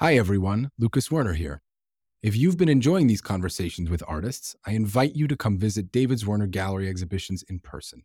Hi, 0.00 0.18
everyone. 0.18 0.70
Lucas 0.78 1.08
Zwirner 1.08 1.34
here. 1.34 1.62
If 2.20 2.36
you've 2.36 2.58
been 2.58 2.68
enjoying 2.68 3.06
these 3.06 3.22
conversations 3.22 3.88
with 3.88 4.02
artists, 4.06 4.54
I 4.66 4.72
invite 4.72 5.16
you 5.16 5.26
to 5.26 5.38
come 5.38 5.56
visit 5.56 5.90
David 5.90 6.18
Zwirner 6.18 6.50
Gallery 6.50 6.86
exhibitions 6.86 7.42
in 7.48 7.60
person. 7.60 8.02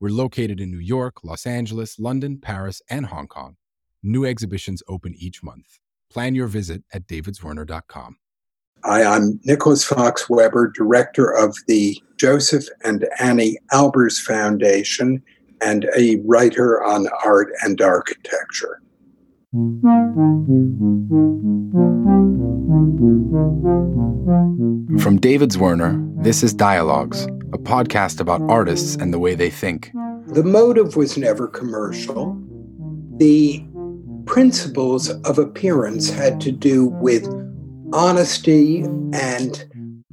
We're 0.00 0.10
located 0.10 0.58
in 0.58 0.72
New 0.72 0.80
York, 0.80 1.22
Los 1.22 1.46
Angeles, 1.46 2.00
London, 2.00 2.38
Paris, 2.38 2.82
and 2.90 3.06
Hong 3.06 3.28
Kong. 3.28 3.54
New 4.02 4.24
exhibitions 4.26 4.82
open 4.88 5.14
each 5.16 5.40
month. 5.40 5.78
Plan 6.10 6.34
your 6.34 6.48
visit 6.48 6.82
at 6.92 7.06
davidzwirner.com. 7.06 8.16
Hi, 8.82 9.04
I'm 9.04 9.38
Nicholas 9.44 9.84
Fox 9.84 10.28
Weber, 10.28 10.72
director 10.74 11.30
of 11.30 11.56
the 11.68 11.96
Josef 12.16 12.64
and 12.82 13.06
Anni 13.20 13.56
Albers 13.72 14.20
Foundation 14.20 15.22
and 15.60 15.88
a 15.96 16.16
writer 16.24 16.82
on 16.82 17.06
art 17.24 17.52
and 17.62 17.80
architecture. 17.80 18.82
From 19.52 19.66
David 25.20 25.50
Zwirner, 25.50 26.22
this 26.22 26.44
is 26.44 26.54
Dialogues, 26.54 27.24
a 27.52 27.58
podcast 27.58 28.20
about 28.20 28.42
artists 28.42 28.94
and 28.94 29.12
the 29.12 29.18
way 29.18 29.34
they 29.34 29.50
think. 29.50 29.90
The 30.28 30.44
motive 30.44 30.94
was 30.94 31.18
never 31.18 31.48
commercial. 31.48 32.40
The 33.16 33.66
principles 34.24 35.10
of 35.22 35.40
appearance 35.40 36.10
had 36.10 36.40
to 36.42 36.52
do 36.52 36.86
with 36.86 37.26
honesty 37.92 38.82
and 39.12 39.64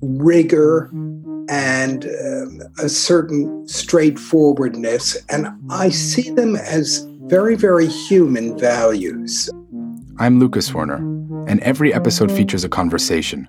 rigor 0.02 0.90
and 1.48 2.06
um, 2.06 2.62
a 2.80 2.90
certain 2.90 3.68
straightforwardness. 3.68 5.16
And 5.30 5.48
I 5.70 5.90
see 5.90 6.32
them 6.32 6.56
as 6.56 7.08
very, 7.28 7.56
very 7.56 7.88
human 7.88 8.58
values. 8.58 9.50
I'm 10.18 10.40
Lucas 10.40 10.72
Zwirner, 10.72 11.00
and 11.50 11.60
every 11.60 11.94
episode 11.94 12.32
features 12.32 12.64
a 12.64 12.70
conversation. 12.70 13.48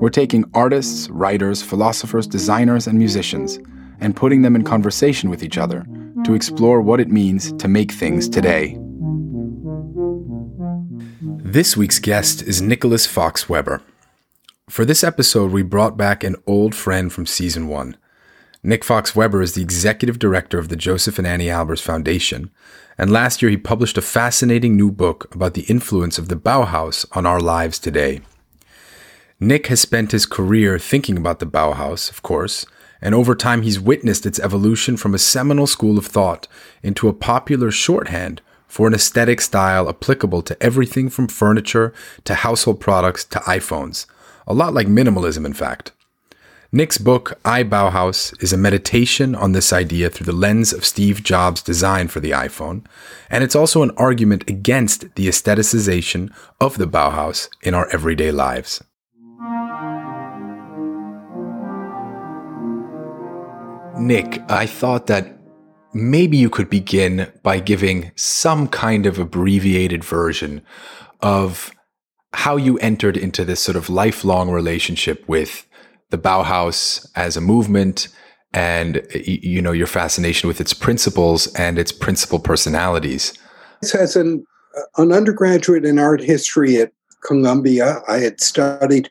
We're 0.00 0.10
taking 0.10 0.44
artists, 0.52 1.08
writers, 1.10 1.62
philosophers, 1.62 2.26
designers, 2.26 2.88
and 2.88 2.98
musicians 2.98 3.58
and 4.00 4.16
putting 4.16 4.42
them 4.42 4.56
in 4.56 4.64
conversation 4.64 5.30
with 5.30 5.44
each 5.44 5.58
other 5.58 5.86
to 6.24 6.34
explore 6.34 6.80
what 6.80 7.00
it 7.00 7.08
means 7.08 7.52
to 7.52 7.68
make 7.68 7.92
things 7.92 8.28
today. 8.28 8.76
This 11.22 11.76
week's 11.76 11.98
guest 11.98 12.42
is 12.42 12.60
Nicholas 12.60 13.06
Fox 13.06 13.48
Weber. 13.48 13.82
For 14.68 14.84
this 14.84 15.04
episode, 15.04 15.52
we 15.52 15.62
brought 15.62 15.96
back 15.96 16.24
an 16.24 16.36
old 16.46 16.74
friend 16.74 17.12
from 17.12 17.26
season 17.26 17.68
one. 17.68 17.96
Nick 18.62 18.84
Fox 18.84 19.16
Weber 19.16 19.40
is 19.40 19.54
the 19.54 19.62
executive 19.62 20.18
director 20.18 20.58
of 20.58 20.68
the 20.68 20.76
Josef 20.76 21.16
and 21.16 21.26
Anni 21.26 21.46
Albers 21.46 21.80
Foundation, 21.80 22.50
and 22.98 23.10
last 23.10 23.40
year 23.40 23.50
he 23.50 23.56
published 23.56 23.96
a 23.96 24.02
fascinating 24.02 24.76
new 24.76 24.92
book 24.92 25.34
about 25.34 25.54
the 25.54 25.62
influence 25.62 26.18
of 26.18 26.28
the 26.28 26.36
Bauhaus 26.36 27.06
on 27.16 27.24
our 27.24 27.40
lives 27.40 27.78
today. 27.78 28.20
Nick 29.40 29.68
has 29.68 29.80
spent 29.80 30.12
his 30.12 30.26
career 30.26 30.78
thinking 30.78 31.16
about 31.16 31.38
the 31.38 31.46
Bauhaus, 31.46 32.10
of 32.10 32.22
course, 32.22 32.66
and 33.00 33.14
over 33.14 33.34
time 33.34 33.62
he's 33.62 33.80
witnessed 33.80 34.26
its 34.26 34.38
evolution 34.40 34.98
from 34.98 35.14
a 35.14 35.18
seminal 35.18 35.66
school 35.66 35.96
of 35.96 36.04
thought 36.04 36.46
into 36.82 37.08
a 37.08 37.14
popular 37.14 37.70
shorthand 37.70 38.42
for 38.66 38.86
an 38.86 38.92
aesthetic 38.92 39.40
style 39.40 39.88
applicable 39.88 40.42
to 40.42 40.62
everything 40.62 41.08
from 41.08 41.28
furniture 41.28 41.94
to 42.24 42.34
household 42.34 42.78
products 42.78 43.24
to 43.24 43.38
iPhones. 43.38 44.04
A 44.46 44.52
lot 44.52 44.74
like 44.74 44.86
minimalism, 44.86 45.46
in 45.46 45.54
fact. 45.54 45.92
Nick's 46.72 46.98
book, 46.98 47.36
iBauhaus, 47.44 48.40
is 48.40 48.52
a 48.52 48.56
meditation 48.56 49.34
on 49.34 49.50
this 49.50 49.72
idea 49.72 50.08
through 50.08 50.26
the 50.26 50.32
lens 50.32 50.72
of 50.72 50.84
Steve 50.84 51.24
Jobs' 51.24 51.62
design 51.62 52.06
for 52.06 52.20
the 52.20 52.30
iPhone, 52.30 52.86
and 53.28 53.42
it's 53.42 53.56
also 53.56 53.82
an 53.82 53.90
argument 53.96 54.48
against 54.48 55.16
the 55.16 55.26
aestheticization 55.26 56.32
of 56.60 56.78
the 56.78 56.86
Bauhaus 56.86 57.48
in 57.62 57.74
our 57.74 57.88
everyday 57.92 58.30
lives. 58.30 58.84
Nick, 63.98 64.40
I 64.48 64.66
thought 64.66 65.08
that 65.08 65.40
maybe 65.92 66.36
you 66.36 66.48
could 66.48 66.70
begin 66.70 67.32
by 67.42 67.58
giving 67.58 68.12
some 68.14 68.68
kind 68.68 69.06
of 69.06 69.18
abbreviated 69.18 70.04
version 70.04 70.62
of 71.20 71.72
how 72.32 72.56
you 72.56 72.78
entered 72.78 73.16
into 73.16 73.44
this 73.44 73.58
sort 73.58 73.76
of 73.76 73.90
lifelong 73.90 74.50
relationship 74.50 75.28
with 75.28 75.66
the 76.10 76.18
Bauhaus 76.18 77.08
as 77.16 77.36
a 77.36 77.40
movement 77.40 78.08
and 78.52 79.06
you 79.14 79.62
know 79.62 79.72
your 79.72 79.86
fascination 79.86 80.48
with 80.48 80.60
its 80.60 80.74
principles 80.74 81.52
and 81.54 81.78
its 81.78 81.92
principal 81.92 82.38
personalities. 82.38 83.32
As 83.94 84.16
an, 84.16 84.44
an 84.96 85.12
undergraduate 85.12 85.84
in 85.84 85.98
art 85.98 86.20
history 86.20 86.76
at 86.80 86.92
Columbia, 87.24 88.02
I 88.08 88.18
had 88.18 88.40
studied 88.40 89.10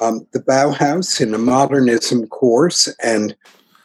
um, 0.00 0.26
the 0.32 0.40
Bauhaus 0.40 1.20
in 1.20 1.34
a 1.34 1.38
modernism 1.38 2.26
course 2.28 2.88
and 3.02 3.36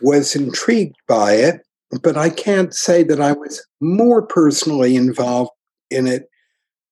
was 0.01 0.35
intrigued 0.35 0.95
by 1.07 1.33
it, 1.33 1.61
but 2.01 2.17
I 2.17 2.29
can't 2.29 2.73
say 2.73 3.03
that 3.03 3.21
I 3.21 3.33
was 3.33 3.65
more 3.81 4.21
personally 4.21 4.95
involved 4.95 5.51
in 5.89 6.07
it 6.07 6.29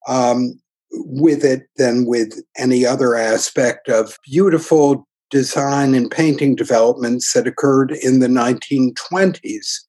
um, 0.07 0.59
with 0.91 1.45
it 1.45 1.63
than 1.77 2.05
with 2.05 2.41
any 2.57 2.85
other 2.85 3.15
aspect 3.15 3.89
of 3.89 4.17
beautiful 4.25 5.07
design 5.31 5.95
and 5.95 6.11
painting 6.11 6.55
developments 6.55 7.33
that 7.33 7.47
occurred 7.47 7.91
in 7.91 8.19
the 8.19 8.27
1920s. 8.27 9.79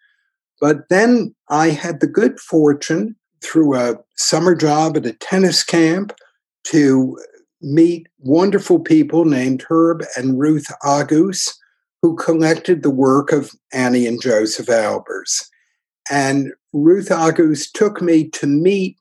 But 0.60 0.88
then 0.88 1.34
I 1.48 1.70
had 1.70 2.00
the 2.00 2.06
good 2.06 2.38
fortune 2.40 3.16
through 3.42 3.76
a 3.76 3.96
summer 4.16 4.54
job 4.54 4.96
at 4.96 5.06
a 5.06 5.12
tennis 5.12 5.62
camp 5.64 6.12
to 6.68 7.18
meet 7.60 8.06
wonderful 8.20 8.78
people 8.78 9.24
named 9.24 9.64
Herb 9.68 10.04
and 10.16 10.38
Ruth 10.38 10.66
August, 10.84 11.58
who 12.00 12.16
collected 12.16 12.82
the 12.82 12.90
work 12.90 13.32
of 13.32 13.52
Anni 13.72 14.06
and 14.06 14.20
Josef 14.20 14.66
Albers. 14.66 15.44
And 16.10 16.52
Ruth 16.72 17.10
August 17.10 17.74
took 17.74 18.00
me 18.00 18.28
to 18.30 18.46
meet 18.46 18.96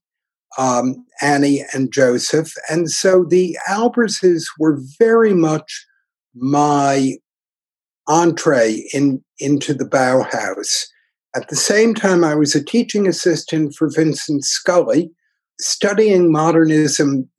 um, 0.58 1.06
Anni 1.22 1.64
and 1.74 1.92
Josef. 1.92 2.54
And 2.70 2.90
so 2.90 3.24
the 3.24 3.58
Alberses 3.68 4.46
were 4.60 4.80
very 5.00 5.34
much 5.34 5.86
my 6.36 7.16
entree 8.08 8.88
in, 8.94 9.24
into 9.40 9.74
the 9.74 9.86
Bauhaus. 9.86 10.86
At 11.36 11.48
the 11.50 11.56
same 11.56 11.94
time, 11.94 12.24
I 12.24 12.36
was 12.36 12.56
a 12.56 12.64
teaching 12.64 13.08
assistant 13.08 13.74
for 13.76 13.90
Vincent 13.90 14.44
Scully, 14.44 15.12
studying 15.60 16.32
modernism 16.32 17.30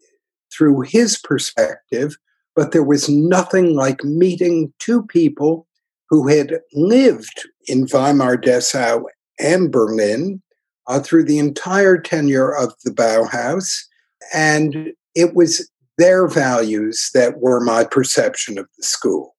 through 0.57 0.83
his 0.83 1.19
perspective, 1.19 2.17
but 2.55 2.73
there 2.73 2.85
was 2.85 3.09
nothing 3.09 3.75
like 3.75 4.05
meeting 4.05 4.73
two 4.79 5.03
people 5.05 5.67
who 6.09 6.29
had 6.29 6.61
lived 6.75 7.49
in 7.67 7.87
Weimar 7.93 8.37
Dessau 8.37 9.03
and 9.39 9.73
Berlin 9.73 10.43
uh, 10.87 11.01
through 11.01 11.25
the 11.25 11.39
entire 11.39 11.99
tenure 11.99 12.55
of 12.55 12.75
the 12.85 12.91
Bauhaus. 12.91 13.83
And 14.35 14.93
it 15.15 15.35
was 15.35 15.69
their 15.99 16.27
values 16.27 17.11
that 17.15 17.41
were 17.41 17.61
my 17.61 17.85
perception 17.85 18.59
of 18.59 18.67
the 18.77 18.85
school. 18.85 19.35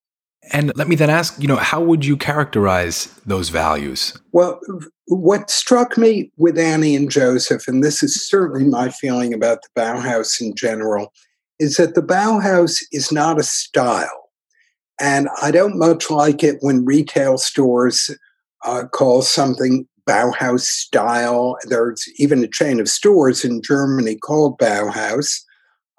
And 0.52 0.72
let 0.76 0.88
me 0.88 0.96
then 0.96 1.10
ask, 1.10 1.40
you 1.40 1.48
know, 1.48 1.56
how 1.56 1.80
would 1.80 2.04
you 2.04 2.16
characterize 2.16 3.06
those 3.24 3.48
values? 3.48 4.18
Well, 4.32 4.60
what 5.06 5.50
struck 5.50 5.96
me 5.96 6.30
with 6.36 6.58
Anni 6.58 6.94
and 6.94 7.10
Josef, 7.10 7.66
and 7.66 7.82
this 7.82 8.02
is 8.02 8.28
certainly 8.28 8.64
my 8.64 8.90
feeling 8.90 9.32
about 9.32 9.60
the 9.62 9.80
Bauhaus 9.80 10.40
in 10.40 10.54
general, 10.54 11.12
is 11.58 11.76
that 11.76 11.94
the 11.94 12.02
Bauhaus 12.02 12.82
is 12.92 13.10
not 13.10 13.38
a 13.38 13.42
style. 13.42 14.30
And 15.00 15.28
I 15.40 15.50
don't 15.50 15.78
much 15.78 16.10
like 16.10 16.44
it 16.44 16.58
when 16.60 16.84
retail 16.84 17.38
stores 17.38 18.10
uh, 18.64 18.84
call 18.92 19.22
something 19.22 19.86
Bauhaus 20.08 20.60
style. 20.60 21.56
There's 21.64 22.04
even 22.18 22.44
a 22.44 22.48
chain 22.48 22.80
of 22.80 22.88
stores 22.88 23.44
in 23.44 23.62
Germany 23.62 24.16
called 24.16 24.58
Bauhaus 24.58 25.40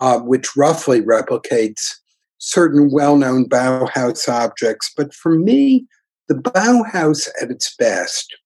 uh, 0.05 0.19
which 0.19 0.55
roughly 0.55 1.01
replicates 1.01 1.95
certain 2.37 2.91
well 2.91 3.17
known 3.17 3.49
Bauhaus 3.49 4.29
objects. 4.29 4.91
But 4.95 5.15
for 5.15 5.39
me, 5.39 5.87
the 6.27 6.35
Bauhaus 6.35 7.27
at 7.41 7.49
its 7.49 7.75
best 7.75 8.37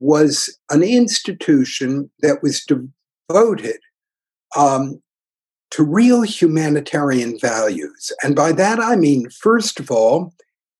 was 0.00 0.58
an 0.70 0.82
institution 0.82 2.10
that 2.20 2.42
was 2.42 2.64
devoted 2.64 3.78
um, 4.56 5.00
to 5.70 5.84
real 5.84 6.22
humanitarian 6.22 7.38
values. 7.38 8.10
And 8.24 8.34
by 8.34 8.50
that 8.52 8.80
I 8.80 8.96
mean, 8.96 9.30
first 9.30 9.78
of 9.78 9.92
all, 9.92 10.34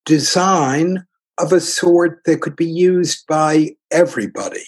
design 0.05 1.06
of 1.38 1.53
a 1.53 1.61
sort 1.61 2.23
that 2.25 2.41
could 2.41 2.56
be 2.56 2.67
used 2.67 3.25
by 3.29 3.76
everybody, 3.93 4.67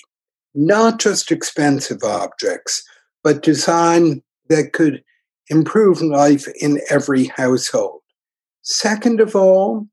not 0.55 1.01
just 1.01 1.33
expensive 1.33 2.05
objects, 2.05 2.85
but 3.25 3.43
design 3.43 4.23
that 4.49 4.73
could 4.73 5.03
improve 5.51 6.01
life 6.01 6.47
in 6.61 6.81
every 6.91 7.27
household. 7.27 8.01
Second 8.63 9.21
of 9.21 9.37
all, 9.37 9.87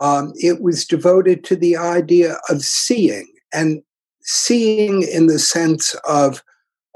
um, 0.00 0.32
it 0.36 0.60
was 0.60 0.84
devoted 0.84 1.44
to 1.44 1.56
the 1.56 1.76
idea 1.76 2.38
of 2.48 2.62
seeing 2.62 3.28
and 3.52 3.82
seeing 4.22 5.02
in 5.02 5.26
the 5.26 5.38
sense 5.38 5.94
of 6.08 6.42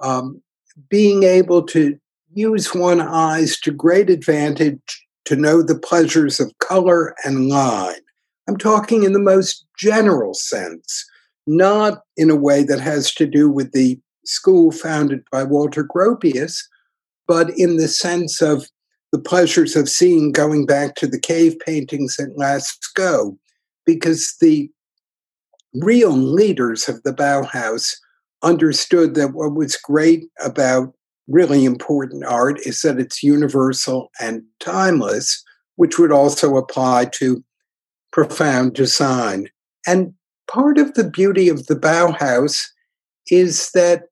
um, 0.02 0.42
being 0.88 1.22
able 1.22 1.62
to 1.62 1.98
use 2.32 2.74
one 2.74 3.00
eyes 3.00 3.58
to 3.60 3.70
great 3.70 4.10
advantage 4.10 5.06
to 5.24 5.36
know 5.36 5.62
the 5.62 5.78
pleasures 5.78 6.40
of 6.40 6.56
color 6.58 7.14
and 7.24 7.48
line. 7.48 8.00
I'm 8.48 8.56
talking 8.56 9.02
in 9.02 9.12
the 9.12 9.19
most 9.19 9.66
general 9.76 10.34
sense, 10.34 11.04
not 11.46 12.02
in 12.16 12.30
a 12.30 12.36
way 12.36 12.62
that 12.64 12.80
has 12.80 13.12
to 13.14 13.26
do 13.26 13.50
with 13.50 13.72
the 13.72 13.98
school 14.24 14.70
founded 14.70 15.24
by 15.32 15.44
Walter 15.44 15.84
Gropius, 15.84 16.62
but 17.26 17.50
in 17.56 17.76
the 17.76 17.88
sense 17.88 18.40
of 18.40 18.69
the 19.12 19.19
pleasures 19.19 19.76
of 19.76 19.88
seeing 19.88 20.32
going 20.32 20.67
back 20.67 20.94
to 20.96 21.06
the 21.06 21.20
cave 21.20 21.56
paintings 21.64 22.17
at 22.19 22.37
Lascaux, 22.37 23.37
because 23.84 24.34
the 24.40 24.70
real 25.75 26.11
leaders 26.11 26.88
of 26.88 27.02
the 27.02 27.12
Bauhaus 27.12 27.96
understood 28.43 29.14
that 29.14 29.32
what 29.32 29.55
was 29.55 29.76
great 29.76 30.25
about 30.44 30.93
really 31.28 31.64
important 31.64 32.25
art 32.25 32.58
is 32.64 32.82
that 32.82 32.99
it's 32.99 33.23
universal 33.23 34.11
and 34.20 34.43
timeless, 34.61 35.43
which 35.76 35.99
would 35.99 36.12
also 36.12 36.56
apply 36.56 37.06
to 37.06 37.43
profound 38.12 38.75
design. 38.75 39.49
And 39.87 40.14
part 40.49 40.79
of 40.79 40.94
the 40.94 41.08
beauty 41.08 41.49
of 41.49 41.67
the 41.67 41.75
Bauhaus 41.75 42.67
is 43.31 43.70
that 43.72 44.05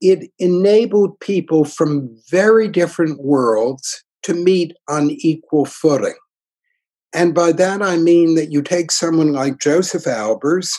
it 0.00 0.30
enabled 0.38 1.18
people 1.20 1.64
from 1.64 2.14
very 2.30 2.68
different 2.68 3.22
worlds 3.22 4.04
to 4.22 4.34
meet 4.34 4.76
on 4.88 5.10
equal 5.10 5.64
footing. 5.64 6.14
And 7.12 7.34
by 7.34 7.52
that 7.52 7.80
I 7.80 7.96
mean 7.96 8.34
that 8.34 8.50
you 8.50 8.60
take 8.60 8.90
someone 8.90 9.32
like 9.32 9.60
Josef 9.60 10.04
Albers, 10.04 10.70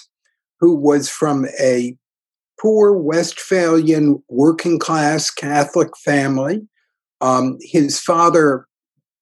who 0.59 0.75
was 0.75 1.09
from 1.09 1.45
a 1.59 1.97
poor 2.59 2.93
Westphalian 2.93 4.21
working 4.29 4.79
class 4.79 5.29
Catholic 5.31 5.95
family. 5.97 6.67
Um, 7.21 7.57
his 7.61 7.99
father 7.99 8.67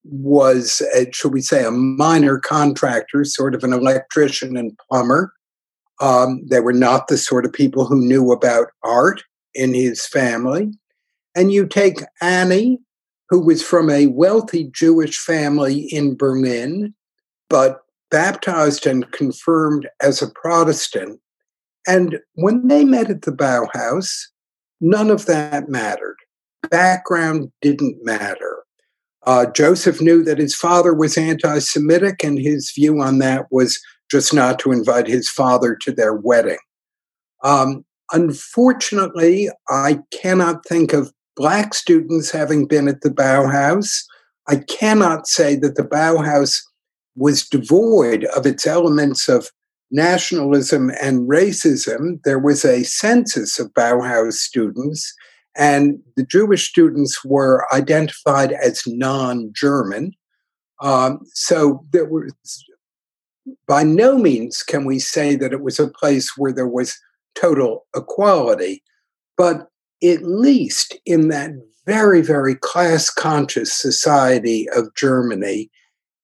was, 0.03 0.81
a, 0.95 1.11
should 1.11 1.33
we 1.33 1.41
say, 1.41 1.63
a 1.63 1.71
minor 1.71 2.39
contractor, 2.39 3.23
sort 3.23 3.55
of 3.55 3.63
an 3.63 3.73
electrician 3.73 4.57
and 4.57 4.77
plumber. 4.89 5.33
Um, 6.01 6.41
they 6.49 6.59
were 6.59 6.73
not 6.73 7.07
the 7.07 7.17
sort 7.17 7.45
of 7.45 7.53
people 7.53 7.85
who 7.85 7.99
knew 7.99 8.31
about 8.31 8.67
art 8.83 9.23
in 9.55 9.73
his 9.73 10.05
family. 10.05 10.71
And 11.35 11.51
you 11.51 11.65
take 11.65 11.99
Anni, 12.21 12.79
who 13.29 13.43
was 13.43 13.63
from 13.63 13.89
a 13.89 14.07
wealthy 14.07 14.69
Jewish 14.73 15.17
family 15.17 15.81
in 15.91 16.15
Berlin, 16.15 16.93
but 17.49 17.79
baptized 18.11 18.85
and 18.85 19.11
confirmed 19.11 19.87
as 20.01 20.21
a 20.21 20.29
Protestant. 20.29 21.19
And 21.87 22.19
when 22.35 22.67
they 22.67 22.85
met 22.85 23.09
at 23.09 23.23
the 23.23 23.31
Bauhaus, 23.31 24.09
none 24.79 25.09
of 25.09 25.25
that 25.25 25.67
mattered. 25.67 26.17
Background 26.69 27.51
didn't 27.61 27.97
matter. 28.03 28.63
Uh, 29.25 29.45
Josef 29.47 30.01
knew 30.01 30.23
that 30.23 30.37
his 30.37 30.55
father 30.55 30.93
was 30.93 31.17
anti 31.17 31.59
Semitic, 31.59 32.23
and 32.23 32.37
his 32.37 32.71
view 32.71 33.01
on 33.01 33.19
that 33.19 33.45
was 33.51 33.79
just 34.11 34.33
not 34.33 34.59
to 34.59 34.71
invite 34.71 35.07
his 35.07 35.29
father 35.29 35.75
to 35.81 35.91
their 35.91 36.13
wedding. 36.13 36.59
Um, 37.43 37.85
unfortunately, 38.13 39.49
I 39.69 39.99
cannot 40.11 40.65
think 40.65 40.93
of 40.93 41.11
Black 41.35 41.73
students 41.73 42.31
having 42.31 42.67
been 42.67 42.87
at 42.87 43.01
the 43.01 43.09
Bauhaus. 43.09 44.03
I 44.47 44.57
cannot 44.57 45.27
say 45.27 45.55
that 45.55 45.75
the 45.75 45.83
Bauhaus 45.83 46.61
was 47.15 47.47
devoid 47.47 48.25
of 48.25 48.45
its 48.45 48.65
elements 48.67 49.27
of 49.27 49.49
nationalism 49.91 50.91
and 51.01 51.27
racism. 51.29 52.19
There 52.23 52.39
was 52.39 52.63
a 52.63 52.83
census 52.83 53.59
of 53.59 53.73
Bauhaus 53.73 54.33
students, 54.33 55.13
and 55.55 55.99
the 56.15 56.25
Jewish 56.25 56.69
students 56.69 57.23
were 57.25 57.65
identified 57.73 58.51
as 58.51 58.83
non 58.85 59.51
German. 59.55 60.11
Um, 60.81 61.19
so 61.33 61.85
there 61.91 62.05
was, 62.05 62.33
by 63.67 63.83
no 63.83 64.17
means 64.17 64.61
can 64.61 64.85
we 64.85 64.99
say 64.99 65.35
that 65.35 65.53
it 65.53 65.61
was 65.61 65.79
a 65.79 65.87
place 65.87 66.31
where 66.37 66.51
there 66.51 66.67
was 66.67 66.99
total 67.35 67.85
equality, 67.95 68.83
but 69.37 69.67
at 70.03 70.23
least 70.23 70.97
in 71.05 71.29
that 71.29 71.51
very, 71.85 72.21
very 72.21 72.55
class 72.55 73.09
conscious 73.09 73.73
society 73.73 74.67
of 74.75 74.93
Germany, 74.95 75.69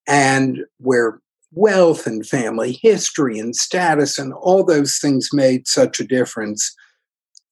and 0.08 0.60
where 0.78 1.20
wealth 1.52 2.06
and 2.06 2.26
family 2.28 2.80
history 2.82 3.40
and 3.40 3.56
status 3.56 4.20
and 4.20 4.34
all 4.34 4.64
those 4.64 4.98
things 5.00 5.30
made 5.34 5.68
such 5.68 6.00
a 6.00 6.08
difference. 6.08 6.76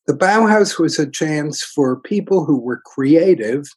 The 0.05 0.13
Bauhaus 0.13 0.79
was 0.79 0.99
a 0.99 1.09
chance 1.09 1.63
for 1.63 1.99
people 1.99 2.45
who 2.45 2.59
were 2.59 2.81
creative 2.85 3.67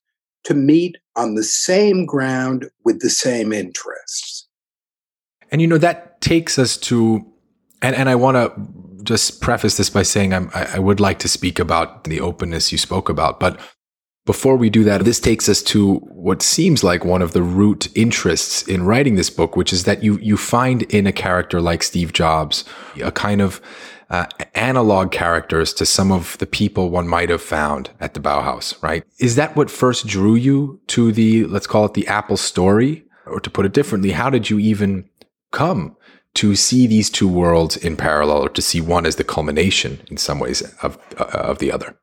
to 0.45 0.55
meet 0.55 0.97
on 1.17 1.35
the 1.35 1.43
same 1.43 2.07
ground 2.07 2.71
with 2.85 3.01
the 3.01 3.11
same 3.11 3.53
interests. 3.53 4.47
And 5.51 5.61
you 5.61 5.67
know, 5.67 5.79
that 5.79 6.21
takes 6.21 6.59
us 6.59 6.77
to, 6.79 7.27
and, 7.83 7.97
and 7.97 8.09
I 8.09 8.15
want 8.15 8.37
to 8.37 8.53
just 9.11 9.41
preface 9.41 9.77
this 9.77 9.91
by 9.91 10.05
saying 10.05 10.33
I'm, 10.33 10.51
I 10.55 10.79
would 10.79 11.01
like 11.01 11.19
to 11.21 11.29
speak 11.29 11.59
about 11.59 12.05
the 12.05 12.21
openness 12.21 12.71
you 12.71 12.79
spoke 12.79 13.09
about, 13.09 13.41
but 13.41 13.59
before 14.25 14.57
we 14.57 14.71
do 14.71 14.85
that, 14.85 15.05
this 15.05 15.19
takes 15.19 15.49
us 15.49 15.61
to 15.65 15.97
what 16.29 16.43
seems 16.43 16.85
like 16.85 17.05
one 17.05 17.23
of 17.23 17.33
the 17.33 17.43
root 17.43 17.89
interests 17.97 18.63
in 18.69 18.85
writing 18.85 19.17
this 19.17 19.31
book, 19.31 19.57
which 19.57 19.73
is 19.73 19.83
that 19.85 20.05
you 20.05 20.19
you 20.19 20.37
find 20.37 20.83
in 20.83 21.07
a 21.07 21.13
character 21.13 21.61
like 21.61 21.83
Steve 21.83 22.13
Jobs 22.13 22.65
a 23.03 23.11
kind 23.11 23.41
of 23.41 23.61
uh, 24.11 24.27
analog 24.55 25.11
characters 25.11 25.73
to 25.75 25.85
some 25.87 26.13
of 26.13 26.39
the 26.39 26.47
people 26.47 26.91
one 26.91 27.09
might 27.09 27.31
have 27.31 27.43
found 27.43 27.91
at 27.99 28.15
the 28.15 28.21
Bauhaus, 28.21 28.81
right? 28.83 29.03
Is 29.19 29.35
that 29.37 29.57
what 29.57 29.71
first 29.71 30.07
drew 30.07 30.37
you 30.37 30.81
to 30.89 31.11
the 31.11 31.45
let's 31.47 31.67
call 31.67 31.85
it 31.87 31.95
the 31.95 32.07
Apple 32.07 32.37
story, 32.37 33.05
or 33.27 33.41
to 33.41 33.51
put 33.51 33.67
it 33.67 33.73
differently, 33.73 34.13
how 34.13 34.31
did 34.31 34.51
you 34.51 34.61
even 34.61 35.09
come 35.51 35.97
to 36.35 36.55
see 36.55 36.87
these 36.87 37.11
two 37.11 37.29
worlds 37.29 37.77
in 37.77 37.97
parallel, 37.97 38.43
or 38.45 38.49
to 38.49 38.63
see 38.63 38.81
one 38.81 39.07
as 39.07 39.17
the 39.17 39.25
culmination 39.25 40.01
in 40.11 40.17
some 40.17 40.39
ways 40.39 40.63
of 40.83 40.99
uh, 41.19 41.25
of 41.25 41.59
the 41.59 41.73
other? 41.73 41.97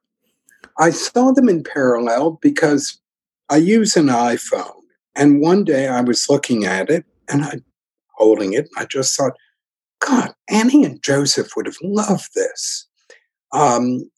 I 0.80 0.92
saw 0.92 1.32
them 1.32 1.50
in 1.50 1.64
parallel 1.64 2.40
because 2.42 3.00
I 3.50 3.58
use 3.58 3.96
an 3.96 4.08
iPhone. 4.08 4.74
And 5.16 5.42
one 5.42 5.64
day 5.64 5.88
I 5.88 6.02
was 6.02 6.30
looking 6.30 6.66
at 6.66 6.90
it 6.90 7.06
and 7.28 7.44
I 7.44 7.60
holding 8.16 8.54
it. 8.54 8.68
I 8.78 8.86
just 8.86 9.16
thought, 9.16 9.34
God, 10.00 10.34
Anni 10.50 10.84
and 10.84 11.02
Josef 11.02 11.56
would 11.56 11.66
have 11.66 11.78
loved 11.82 12.30
this. 12.36 12.88
Um, 13.52 14.10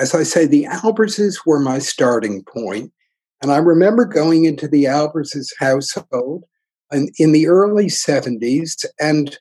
as 0.00 0.14
I 0.14 0.22
say, 0.22 0.46
the 0.46 0.66
Alberses 0.66 1.40
were 1.44 1.58
my 1.58 1.78
starting. 1.78 2.44
And 2.54 3.50
I 3.50 3.56
remember 3.56 4.04
going 4.04 4.44
into 4.44 4.68
the 4.68 4.86
Alberses 4.86 5.52
household 5.58 6.44
in, 6.92 7.08
in 7.18 7.32
the 7.32 7.48
early 7.48 7.86
70s. 7.86 8.84
And 9.00 9.38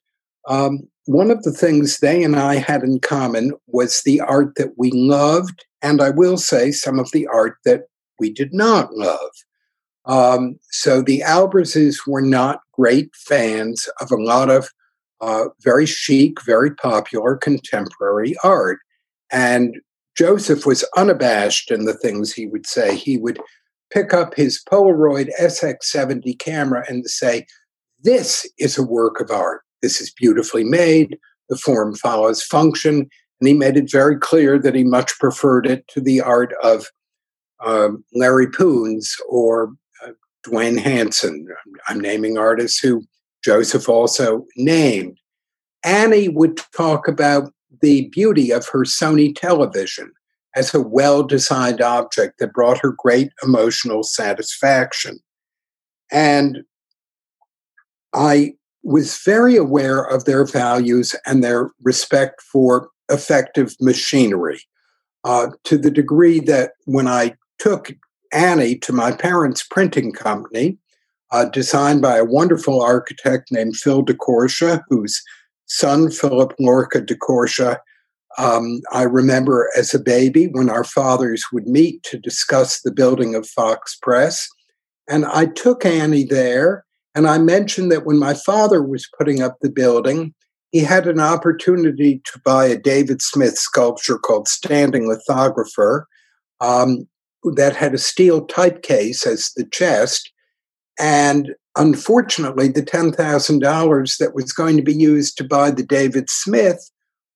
um, 0.48 0.88
one 1.06 1.32
of 1.32 1.44
the 1.44 1.52
things 1.52 2.00
they 2.00 2.24
and 2.24 2.36
I 2.36 2.56
had 2.56 2.84
in 2.84 3.00
common 3.00 3.54
was 3.68 4.02
the 4.04 4.22
art 4.22 4.56
that 4.56 4.74
we 4.78 4.92
loved 4.92 5.66
and 5.82 6.02
I 6.02 6.12
will 6.12 6.38
say 6.38 6.72
some 6.72 7.00
of 7.00 7.12
the 7.12 7.28
art 7.28 7.58
that 7.66 7.86
we 8.20 8.32
did 8.32 8.54
not 8.54 8.94
love. 8.94 9.32
Um, 10.06 10.60
so 10.70 11.02
the 11.02 11.22
Alberses 11.22 12.02
were 12.08 12.22
not 12.22 12.62
great 12.74 13.16
fans 13.16 13.88
of 14.00 14.12
a 14.12 14.16
lot 14.16 14.50
of 14.50 14.70
uh, 15.22 15.46
very 15.62 15.86
chic, 15.86 16.44
very 16.44 16.74
popular 16.74 17.36
contemporary 17.36 18.36
art. 18.44 18.80
And 19.32 19.76
Josef 20.18 20.66
was 20.66 20.84
unabashed 20.98 21.72
in 21.72 21.86
the 21.86 21.94
things 21.94 22.34
he 22.34 22.48
would 22.48 22.66
say. 22.66 22.96
He 22.96 23.18
would 23.18 23.40
pick 23.92 24.14
up 24.14 24.36
his 24.36 24.62
Polaroid 24.64 25.30
SX70 25.40 26.40
camera 26.40 26.84
and 26.88 27.08
say, 27.08 27.46
This 28.04 28.50
is 28.58 28.78
a 28.78 28.84
work 28.84 29.20
of 29.20 29.32
art. 29.32 29.62
This 29.82 30.02
is 30.02 30.12
beautifully 30.12 30.64
made. 30.64 31.18
The 31.50 31.58
form 31.58 31.96
follows 31.96 32.44
function. 32.44 33.10
And 33.40 33.48
he 33.48 33.54
made 33.54 33.78
it 33.78 33.92
very 33.92 34.18
clear 34.18 34.60
that 34.60 34.76
he 34.76 34.84
much 34.84 35.18
preferred 35.20 35.66
it 35.66 35.88
to 35.90 36.02
the 36.02 36.22
art 36.22 36.54
of 36.64 36.86
um, 37.64 38.04
Larry 38.14 38.48
Poons 38.48 39.16
or 39.28 39.74
uh, 40.06 40.12
Duane 40.44 40.78
Hanson. 40.78 41.48
I'm 41.88 42.00
naming 42.00 42.38
artists 42.38 42.80
who 42.80 43.04
Josef 43.44 43.90
also 43.90 44.46
named. 44.56 45.18
Anni 45.84 46.30
would 46.30 46.60
talk 46.76 47.08
about 47.08 47.52
the 47.82 48.08
beauty 48.10 48.52
of 48.52 48.68
her 48.70 48.82
Sony 48.82 49.36
television 49.36 50.12
as 50.56 50.74
a 50.74 50.82
well 50.82 51.24
designed 51.24 51.82
object 51.82 52.40
that 52.40 52.54
brought 52.54 52.80
her 52.80 52.94
great 52.98 53.32
emotional 53.44 54.04
satisfaction. 54.04 55.20
And 56.12 56.64
I 58.14 58.54
was 58.84 59.18
very 59.20 59.56
aware 59.56 60.04
of 60.04 60.26
their 60.26 60.46
values 60.46 61.16
and 61.26 61.44
their 61.44 61.70
respect 61.82 62.42
for 62.42 62.90
effective 63.10 63.76
machinery 63.80 64.62
uh, 65.24 65.48
to 65.66 65.78
the 65.78 65.92
degree 65.92 66.40
that 66.40 66.72
when 66.86 67.08
I 67.08 67.36
took 67.60 67.92
Anni 68.34 68.78
to 68.80 68.94
my 68.94 69.12
parents' 69.12 69.64
printing 69.70 70.12
company, 70.12 70.78
uh, 71.32 71.46
designed 71.46 72.02
by 72.02 72.18
a 72.18 72.26
wonderful 72.26 72.82
architect 72.82 73.52
named 73.52 73.76
Phil 73.76 74.04
diCorcia, 74.04 74.82
whose 74.90 75.22
son, 75.68 76.12
Philip 76.12 76.54
Lorca 76.60 77.02
diCorcia, 77.02 77.78
Um, 78.38 78.82
I 78.92 79.04
remember 79.04 79.70
as 79.78 79.94
a 79.94 80.00
baby 80.00 80.48
when 80.48 80.70
our 80.70 80.84
fathers 80.84 81.44
would 81.52 81.68
meet 81.68 82.04
to 82.04 82.18
discuss 82.18 82.82
the 82.82 82.92
building 82.92 83.36
of 83.36 83.48
Fox 83.48 83.98
Press. 84.02 84.48
And 85.10 85.26
I 85.26 85.48
took 85.48 85.86
Anni 85.86 86.24
there, 86.24 86.86
and 87.14 87.28
I 87.28 87.38
mentioned 87.38 87.92
that 87.92 88.06
when 88.06 88.18
my 88.18 88.34
father 88.34 88.82
was 88.82 89.10
putting 89.18 89.42
up 89.42 89.58
the 89.60 89.70
building, 89.70 90.34
he 90.72 90.80
had 90.80 91.06
an 91.08 91.20
opportunity 91.20 92.22
to 92.32 92.40
buy 92.46 92.66
a 92.66 92.78
David 92.78 93.22
Smith 93.22 93.58
sculpture 93.58 94.18
called 94.18 94.48
Standing 94.48 95.08
Lithographer 95.08 96.08
um, 96.62 97.08
that 97.56 97.76
had 97.76 97.94
a 97.94 97.98
steel 97.98 98.46
type 98.46 98.82
case 98.82 99.26
as 99.28 99.52
the 99.58 99.66
chest. 99.66 100.32
And 100.98 101.54
unfortunately, 101.76 102.70
the 102.70 102.84
$10,000 102.84 104.18
that 104.18 104.36
was 104.36 104.54
going 104.54 104.78
to 104.78 104.84
be 104.84 104.94
used 104.94 105.38
to 105.38 105.44
buy 105.44 105.72
the 105.72 105.84
David 105.84 106.30
Smith 106.30 106.90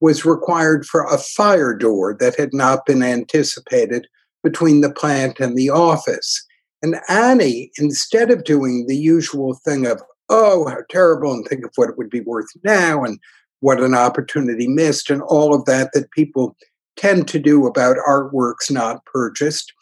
was 0.06 0.24
required 0.24 0.86
for 0.86 1.04
a 1.04 1.18
fire 1.18 1.76
door 1.76 2.16
that 2.20 2.36
had 2.36 2.54
not 2.54 2.86
been 2.86 3.02
anticipated 3.02 4.06
between 4.44 4.82
the 4.82 4.92
plant 4.92 5.40
and 5.40 5.58
the 5.58 5.72
office. 5.72 6.46
And 6.84 6.98
Anni, 7.10 7.72
instead 7.80 8.30
of 8.30 8.44
doing 8.44 8.86
the 8.86 8.96
usual 8.96 9.60
thing 9.66 9.88
of, 9.88 10.04
oh, 10.30 10.68
how 10.68 10.84
terrible, 10.92 11.34
and 11.34 11.44
think 11.48 11.66
of 11.66 11.72
what 11.74 11.90
it 11.90 11.98
would 11.98 12.12
be 12.12 12.22
worth 12.22 12.46
now 12.64 13.04
and 13.04 13.18
what 13.62 13.82
an 13.82 13.96
opportunity 13.96 14.68
missed, 14.68 15.10
and 15.10 15.24
all 15.24 15.56
of 15.56 15.66
that 15.66 15.90
that 15.94 16.12
people 16.12 16.56
tend 16.98 17.28
to 17.30 17.40
do 17.40 17.66
about 17.66 17.98
artworks 18.08 18.70
not 18.70 19.04
purchased, 19.06 19.74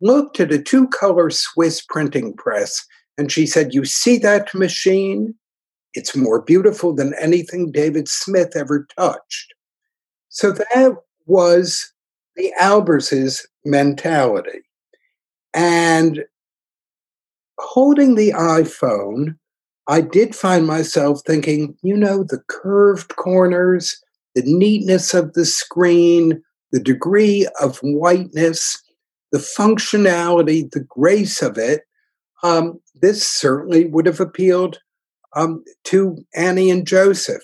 looked 0.00 0.40
at 0.40 0.50
a 0.50 0.60
two 0.60 0.88
color 0.88 1.30
Swiss 1.30 1.84
printing 1.88 2.34
press 2.34 2.84
and 3.16 3.30
she 3.30 3.46
said, 3.46 3.74
You 3.74 3.84
see 3.84 4.18
that 4.18 4.52
machine? 4.56 5.36
It's 5.94 6.16
more 6.16 6.42
beautiful 6.42 6.96
than 6.96 7.14
anything 7.20 7.70
David 7.70 8.08
Smith 8.08 8.56
ever 8.56 8.88
touched. 8.98 9.54
So 10.28 10.52
that 10.52 10.96
was 11.26 11.92
the 12.36 12.52
Alberses' 12.60 13.46
mentality. 13.64 14.60
And 15.54 16.24
holding 17.58 18.14
the 18.14 18.30
iPhone, 18.30 19.36
I 19.88 20.00
did 20.02 20.36
find 20.36 20.66
myself 20.66 21.22
thinking, 21.26 21.76
you 21.82 21.96
know, 21.96 22.22
the 22.22 22.42
curved 22.48 23.16
corners, 23.16 24.00
the 24.34 24.42
neatness 24.44 25.14
of 25.14 25.32
the 25.32 25.46
screen, 25.46 26.42
the 26.72 26.80
degree 26.80 27.48
of 27.60 27.78
whiteness, 27.78 28.82
the 29.32 29.38
functionality, 29.38 30.70
the 30.70 30.84
grace 30.88 31.42
of 31.42 31.56
it. 31.58 31.82
Um, 32.42 32.80
this 32.94 33.26
certainly 33.26 33.86
would 33.86 34.06
have 34.06 34.20
appealed 34.20 34.78
um, 35.34 35.64
to 35.84 36.18
Anni 36.34 36.70
and 36.70 36.86
Josef. 36.86 37.42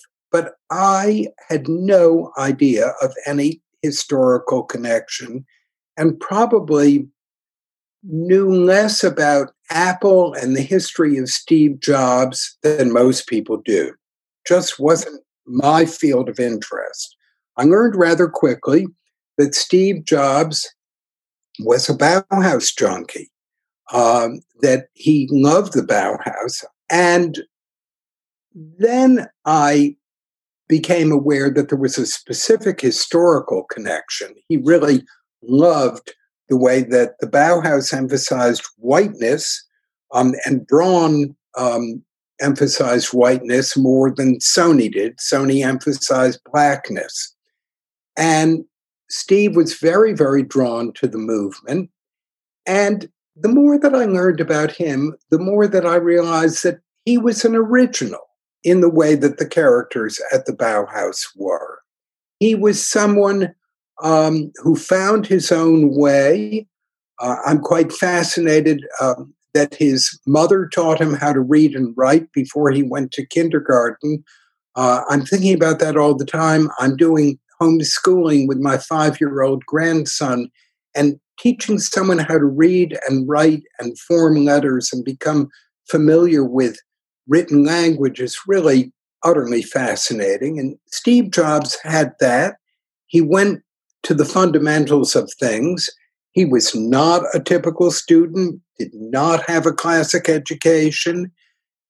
I 0.76 1.28
had 1.48 1.68
no 1.68 2.32
idea 2.36 2.94
of 3.00 3.14
any 3.26 3.62
historical 3.82 4.64
connection 4.64 5.46
and 5.96 6.18
probably 6.18 7.06
knew 8.02 8.52
less 8.52 9.04
about 9.04 9.52
Apple 9.70 10.34
and 10.34 10.56
the 10.56 10.62
history 10.62 11.16
of 11.16 11.30
Steve 11.30 11.78
Jobs 11.78 12.58
than 12.64 12.92
most 12.92 13.28
people 13.28 13.58
do. 13.64 13.92
Just 14.48 14.80
wasn't 14.80 15.22
my 15.46 15.84
field 15.84 16.28
of 16.28 16.40
interest. 16.40 17.16
I 17.56 17.62
learned 17.62 17.94
rather 17.94 18.26
quickly 18.26 18.88
that 19.38 19.54
Steve 19.54 20.04
Jobs 20.04 20.68
was 21.60 21.88
a 21.88 21.94
Bauhaus 21.94 22.76
junkie, 22.76 23.30
um, 23.92 24.40
that 24.60 24.88
he 24.94 25.28
loved 25.30 25.74
the 25.74 25.82
Bauhaus. 25.82 26.64
And 26.90 27.38
then 28.52 29.28
I 29.44 29.94
became 30.68 31.12
aware 31.12 31.50
that 31.50 31.68
there 31.68 31.78
was 31.78 31.98
a 31.98 32.06
specific 32.06 32.80
historical 32.80 33.64
connection. 33.64 34.34
He 34.48 34.56
really 34.56 35.04
loved 35.42 36.14
the 36.48 36.56
way 36.56 36.82
that 36.82 37.18
the 37.20 37.26
Bauhaus 37.26 37.92
emphasized 37.92 38.64
whiteness 38.76 39.64
um, 40.12 40.34
and 40.44 40.66
Braun 40.66 41.34
um, 41.58 42.02
emphasized 42.40 43.08
whiteness 43.08 43.76
more 43.76 44.12
than 44.14 44.38
Sony 44.38 44.92
did. 44.92 45.18
Sony 45.18 45.64
emphasized 45.64 46.40
blackness. 46.50 47.34
And 48.16 48.64
Steve 49.10 49.56
was 49.56 49.74
very, 49.74 50.12
very 50.12 50.42
drawn 50.42 50.92
to 50.94 51.06
the 51.06 51.18
movement. 51.18 51.90
And 52.66 53.08
the 53.36 53.48
more 53.48 53.78
that 53.78 53.94
I 53.94 54.04
learned 54.04 54.40
about 54.40 54.70
him, 54.70 55.14
the 55.30 55.38
more 55.38 55.66
that 55.66 55.84
I 55.84 55.96
realized 55.96 56.62
that 56.64 56.78
he 57.04 57.18
was 57.18 57.44
an 57.44 57.54
original 57.54 58.20
in 58.64 58.80
the 58.80 58.90
way 58.90 59.14
that 59.14 59.38
the 59.38 59.46
characters 59.46 60.20
at 60.32 60.46
the 60.46 60.52
Bauhaus 60.52 61.26
were. 61.36 61.80
He 62.40 62.54
was 62.54 62.84
someone 62.84 63.54
um, 64.02 64.50
who 64.56 64.74
found 64.74 65.26
his 65.26 65.52
own 65.52 65.94
way. 65.94 66.66
Uh, 67.20 67.36
I'm 67.46 67.60
quite 67.60 67.92
fascinated 67.92 68.84
um, 69.00 69.34
that 69.52 69.74
his 69.74 70.18
mother 70.26 70.66
taught 70.66 71.00
him 71.00 71.14
how 71.14 71.32
to 71.32 71.40
read 71.40 71.76
and 71.76 71.94
write 71.96 72.32
before 72.32 72.70
he 72.70 72.82
went 72.82 73.12
to 73.12 73.26
kindergarten. 73.26 74.24
Uh, 74.74 75.02
I'm 75.08 75.24
thinking 75.24 75.54
about 75.54 75.78
that 75.78 75.96
all 75.96 76.16
the 76.16 76.24
time. 76.24 76.70
I'm 76.80 76.96
doing 76.96 77.38
homeschooling 77.60 78.48
with 78.48 78.58
my 78.58 78.78
five 78.78 79.20
year 79.20 79.42
old 79.42 79.64
grandson 79.66 80.50
and 80.96 81.20
teaching 81.38 81.78
someone 81.78 82.18
how 82.18 82.38
to 82.38 82.44
read 82.44 82.98
and 83.08 83.28
write 83.28 83.62
and 83.78 83.98
form 83.98 84.44
letters 84.44 84.92
and 84.92 85.04
become 85.04 85.48
familiar 85.88 86.44
with 86.44 86.78
written 87.26 87.64
language 87.64 88.20
is 88.20 88.38
really 88.46 88.92
utterly 89.22 89.62
fascinating. 89.62 90.58
And 90.58 90.76
Steve 90.86 91.30
Jobs 91.30 91.78
had 91.82 92.12
that. 92.20 92.56
He 93.06 93.20
went 93.20 93.62
to 94.02 94.14
the 94.14 94.24
fundamentals 94.24 95.16
of 95.16 95.32
things. 95.40 95.88
He 96.32 96.44
was 96.44 96.74
not 96.74 97.22
a 97.32 97.40
typical 97.40 97.90
student, 97.90 98.60
did 98.78 98.92
not 98.92 99.48
have 99.48 99.66
a 99.66 99.72
classic 99.72 100.28
education. 100.28 101.32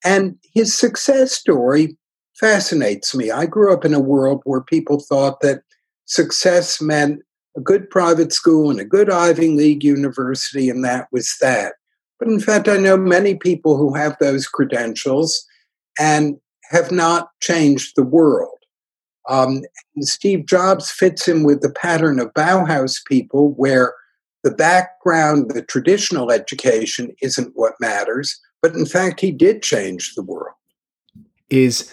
And 0.05 0.37
his 0.53 0.77
success 0.77 1.33
story 1.33 1.97
fascinates 2.39 3.15
me. 3.15 3.31
I 3.31 3.47
grew 3.47 3.73
up 3.73 3.85
in 3.85 3.95
a 3.95 4.01
world 4.01 4.43
where 4.45 4.61
people 4.61 5.01
thought 5.01 5.41
that 5.41 5.63
success 6.05 6.81
meant 6.81 7.21
a 7.57 7.61
good 7.61 7.89
private 7.89 8.33
school 8.33 8.71
and 8.71 8.81
a 8.81 8.85
good 8.85 9.09
Ivy 9.09 9.49
League 9.49 9.85
university, 9.85 10.69
and 10.69 10.85
that 10.85 11.09
was 11.13 11.37
that. 11.41 11.75
But 12.25 12.33
in 12.33 12.41
fact, 12.41 12.69
I 12.69 12.79
know 12.79 12.97
many 12.97 13.35
people 13.35 13.77
who 13.77 13.93
have 13.93 14.17
those 14.19 14.47
credentials 14.47 15.45
and 15.99 16.39
have 16.71 16.91
not 16.91 17.29
changed 17.43 17.97
the 17.97 18.03
world. 18.03 18.57
Um, 19.29 19.61
Steve 20.01 20.47
Jobs 20.47 20.91
fits 20.91 21.29
in 21.29 21.43
with 21.43 21.61
the 21.61 21.71
pattern 21.71 22.19
of 22.19 22.33
Bauhaus 22.33 23.05
people, 23.07 23.53
where 23.57 23.93
the 24.43 24.51
background, 24.51 25.51
the 25.51 25.61
traditional 25.61 26.33
education 26.33 27.15
isn't 27.21 27.53
what 27.57 27.75
matters, 27.79 28.41
but 28.63 28.75
in 28.75 28.87
fact, 28.87 29.21
he 29.21 29.31
did 29.31 29.63
change 29.63 30.15
the 30.15 30.23
world. 30.23 30.57
Is 31.51 31.93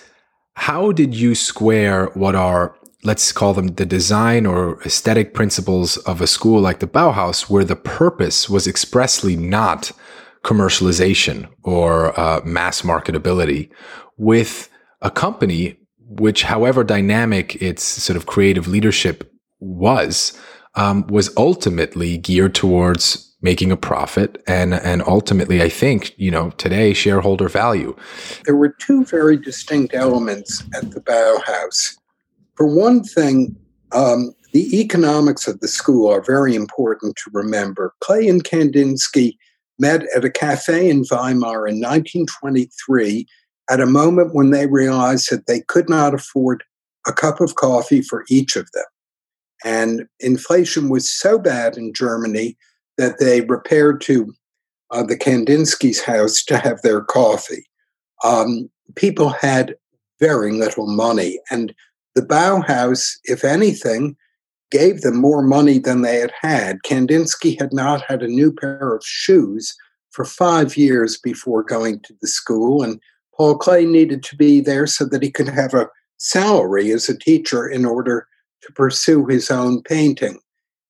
how 0.53 0.93
did 0.93 1.13
you 1.13 1.35
square 1.35 2.05
what 2.13 2.35
are 2.35 2.73
let's 3.03 3.31
call 3.31 3.53
them 3.53 3.67
the 3.67 3.85
design 3.85 4.45
or 4.45 4.81
aesthetic 4.83 5.33
principles 5.33 5.97
of 5.97 6.21
a 6.21 6.27
school 6.27 6.61
like 6.61 6.79
the 6.79 6.87
Bauhaus, 6.87 7.49
where 7.49 7.63
the 7.63 7.75
purpose 7.75 8.49
was 8.49 8.67
expressly 8.67 9.35
not 9.35 9.91
commercialization 10.43 11.49
or 11.63 12.19
uh, 12.19 12.41
mass 12.43 12.81
marketability, 12.81 13.69
with 14.17 14.69
a 15.01 15.11
company 15.11 15.77
which, 15.99 16.43
however 16.43 16.83
dynamic 16.83 17.61
its 17.61 17.83
sort 17.83 18.17
of 18.17 18.25
creative 18.25 18.67
leadership 18.67 19.31
was, 19.59 20.37
um, 20.75 21.05
was 21.07 21.35
ultimately 21.37 22.17
geared 22.17 22.55
towards 22.55 23.31
making 23.41 23.71
a 23.71 23.77
profit 23.77 24.41
and 24.47 24.73
and 24.73 25.01
ultimately 25.07 25.61
I 25.61 25.69
think 25.69 26.13
you 26.17 26.31
know 26.31 26.51
today 26.51 26.93
shareholder 26.93 27.49
value. 27.49 27.95
There 28.45 28.55
were 28.55 28.69
two 28.69 29.03
very 29.05 29.37
distinct 29.37 29.93
elements 29.93 30.63
at 30.75 30.91
the 30.91 31.01
Bauhaus. 31.01 31.97
For 32.55 32.67
one 32.67 33.03
thing, 33.03 33.55
um, 33.91 34.33
the 34.53 34.79
economics 34.79 35.47
of 35.47 35.59
the 35.59 35.67
school 35.67 36.11
are 36.11 36.23
very 36.23 36.55
important 36.55 37.15
to 37.17 37.31
remember. 37.33 37.93
Klee 38.03 38.29
and 38.29 38.43
Kandinsky 38.43 39.37
met 39.79 40.03
at 40.15 40.25
a 40.25 40.29
cafe 40.29 40.89
in 40.89 41.03
Weimar 41.09 41.67
in 41.67 41.79
1923 41.79 43.25
at 43.69 43.79
a 43.79 43.85
moment 43.85 44.35
when 44.35 44.51
they 44.51 44.67
realized 44.67 45.31
that 45.31 45.47
they 45.47 45.61
could 45.61 45.89
not 45.89 46.13
afford 46.13 46.63
a 47.07 47.13
cup 47.13 47.39
of 47.39 47.55
coffee 47.55 48.01
for 48.01 48.25
each 48.29 48.55
of 48.55 48.69
them. 48.73 48.83
And 49.63 50.07
inflation 50.19 50.89
was 50.89 51.11
so 51.11 51.39
bad 51.39 51.77
in 51.77 51.93
Germany 51.93 52.57
that 52.97 53.19
they 53.19 53.41
repaired 53.41 54.01
to 54.01 54.33
uh, 54.91 55.03
the 55.03 55.17
Kandinsky's 55.17 56.01
house 56.01 56.43
to 56.43 56.57
have 56.57 56.81
their 56.81 57.01
coffee. 57.01 57.65
Um, 58.23 58.69
people 58.95 59.29
had 59.29 59.75
very 60.19 60.51
little 60.51 60.87
money, 60.87 61.39
and 61.49 61.73
the 62.15 62.21
Bauhaus, 62.21 63.17
if 63.25 63.43
anything, 63.43 64.15
gave 64.69 65.01
them 65.01 65.17
more 65.17 65.41
money 65.41 65.77
than 65.77 66.01
they 66.01 66.17
had 66.17 66.31
had. 66.39 66.79
Kandinsky 66.83 67.59
had 67.59 67.73
not 67.73 68.01
had 68.07 68.23
a 68.23 68.27
new 68.27 68.51
pair 68.51 68.95
of 68.95 69.03
shoes 69.05 69.75
for 70.11 70.25
five 70.25 70.77
years 70.77 71.17
before 71.17 71.63
going 71.63 71.99
to 72.01 72.13
the 72.21 72.27
school, 72.27 72.83
and 72.83 72.99
Paul 73.35 73.57
Klee 73.57 73.89
needed 73.89 74.23
to 74.23 74.35
be 74.35 74.59
there 74.59 74.87
so 74.87 75.05
that 75.05 75.23
he 75.23 75.31
could 75.31 75.47
have 75.47 75.73
a 75.73 75.89
salary 76.17 76.91
as 76.91 77.09
a 77.09 77.17
teacher 77.17 77.67
in 77.67 77.85
order 77.85 78.27
to 78.61 78.71
pursue 78.73 79.25
his 79.25 79.49
own 79.49 79.81
painting. 79.81 80.39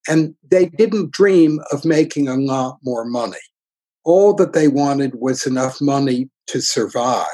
And 0.07 0.35
they 0.49 0.65
didn't 0.65 1.11
dream 1.11 1.59
of 1.71 1.85
making 1.85 2.27
a 2.27 2.35
lot 2.35 2.79
more 2.83 3.05
money. 3.05 3.37
All 4.03 4.33
that 4.35 4.53
they 4.53 4.67
wanted 4.67 5.15
was 5.15 5.45
enough 5.45 5.79
money 5.79 6.29
to 6.47 6.59
survive 6.59 7.27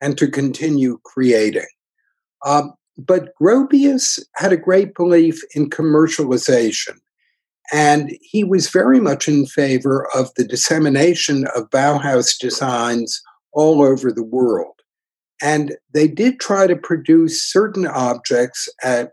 and 0.00 0.16
to 0.18 0.28
continue 0.28 1.00
creating. 1.04 1.66
Um, 2.44 2.74
but 2.98 3.34
Gropius 3.40 4.18
had 4.36 4.52
a 4.52 4.56
great 4.56 4.94
belief 4.94 5.42
in 5.54 5.70
commercialization. 5.70 6.98
And 7.72 8.16
he 8.22 8.44
was 8.44 8.70
very 8.70 9.00
much 9.00 9.26
in 9.26 9.46
favor 9.46 10.06
of 10.14 10.30
the 10.36 10.44
dissemination 10.44 11.46
of 11.54 11.70
Bauhaus 11.70 12.38
designs 12.38 13.20
all 13.52 13.82
over 13.82 14.12
the 14.12 14.22
world. 14.22 14.74
And 15.42 15.76
they 15.92 16.08
did 16.08 16.40
try 16.40 16.66
to 16.66 16.76
produce 16.76 17.42
certain 17.42 17.86
objects 17.86 18.68
at 18.82 19.12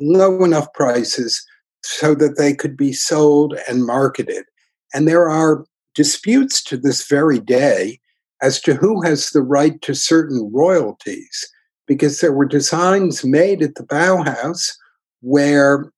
low 0.00 0.44
enough 0.44 0.72
prices 0.74 1.42
so 1.82 2.14
that 2.16 2.36
they 2.36 2.54
could 2.54 2.76
be 2.76 2.92
sold 2.92 3.56
and 3.68 3.86
marketed. 3.86 4.44
And 4.92 5.06
there 5.06 5.28
are 5.28 5.64
disputes 5.94 6.62
to 6.64 6.76
this 6.76 7.08
very 7.08 7.38
day 7.38 8.00
as 8.42 8.60
to 8.62 8.74
who 8.74 9.02
has 9.02 9.30
the 9.30 9.42
right 9.42 9.80
to 9.82 9.94
certain 9.94 10.50
royalties, 10.52 11.48
because 11.88 12.20
there 12.20 12.32
were 12.32 12.46
designs 12.46 13.24
made 13.24 13.62
at 13.62 13.74
the 13.74 13.82
Bauhaus 13.82 14.76
where 15.20 15.90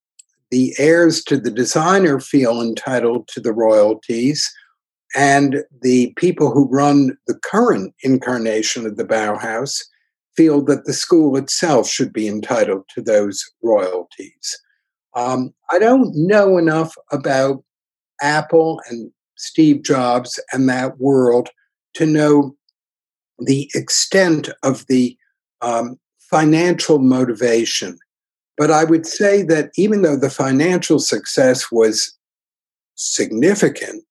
the 0.49 0.73
heirs 0.79 1.23
to 1.25 1.37
the 1.37 1.51
designer 1.51 2.19
feel 2.19 2.61
entitled 2.61 3.27
to 3.29 3.39
the 3.39 3.53
royalties, 3.53 4.51
and 5.15 5.63
the 5.81 6.13
people 6.15 6.51
who 6.51 6.67
run 6.69 7.17
the 7.27 7.37
current 7.43 7.93
incarnation 8.03 8.85
of 8.85 8.97
the 8.97 9.05
Bauhaus 9.05 9.83
feel 10.35 10.63
that 10.63 10.85
the 10.85 10.93
school 10.93 11.37
itself 11.37 11.87
should 11.87 12.11
be 12.11 12.27
entitled 12.27 12.83
to 12.95 13.01
those 13.01 13.43
royalties. 13.61 14.57
Um, 15.15 15.53
I 15.69 15.79
don't 15.79 16.15
know 16.15 16.57
enough 16.57 16.95
about 17.11 17.63
Apple 18.21 18.81
and 18.89 19.11
Steve 19.35 19.83
Jobs 19.83 20.39
and 20.53 20.69
that 20.69 20.99
world 20.99 21.49
to 21.95 22.05
know 22.05 22.55
the 23.39 23.69
extent 23.73 24.49
of 24.63 24.85
the 24.87 25.17
um, 25.61 25.97
financial 26.19 26.99
motivation. 26.99 27.97
But 28.57 28.71
I 28.71 28.83
would 28.83 29.05
say 29.05 29.43
that 29.43 29.71
even 29.77 30.01
though 30.01 30.17
the 30.17 30.29
financial 30.29 30.99
success 30.99 31.71
was 31.71 32.15
significant, 32.95 34.03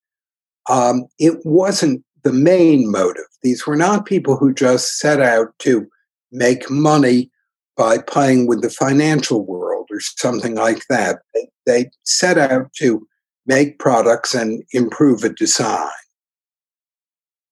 um, 0.69 1.07
it 1.19 1.35
wasn't 1.45 2.05
the 2.23 2.33
main 2.33 2.91
motive. 2.91 3.25
These 3.43 3.67
were 3.67 3.77
not 3.77 4.07
people 4.07 4.37
who 4.37 4.53
just 4.53 4.99
set 4.99 5.21
out 5.21 5.55
to 5.61 5.87
make 6.33 6.71
money 6.71 7.31
by 7.77 7.99
playing 7.99 8.47
with 8.47 8.61
the 8.63 8.71
financial 8.71 9.45
world 9.45 9.89
or 9.91 10.01
something 10.01 10.55
like 10.55 10.87
that. 10.89 11.21
They, 11.35 11.49
they 11.67 11.91
set 12.05 12.37
out 12.37 12.73
to 12.75 13.07
make 13.47 13.79
products 13.79 14.35
and 14.35 14.63
improve 14.73 15.25
a 15.25 15.31
design. 15.31 15.89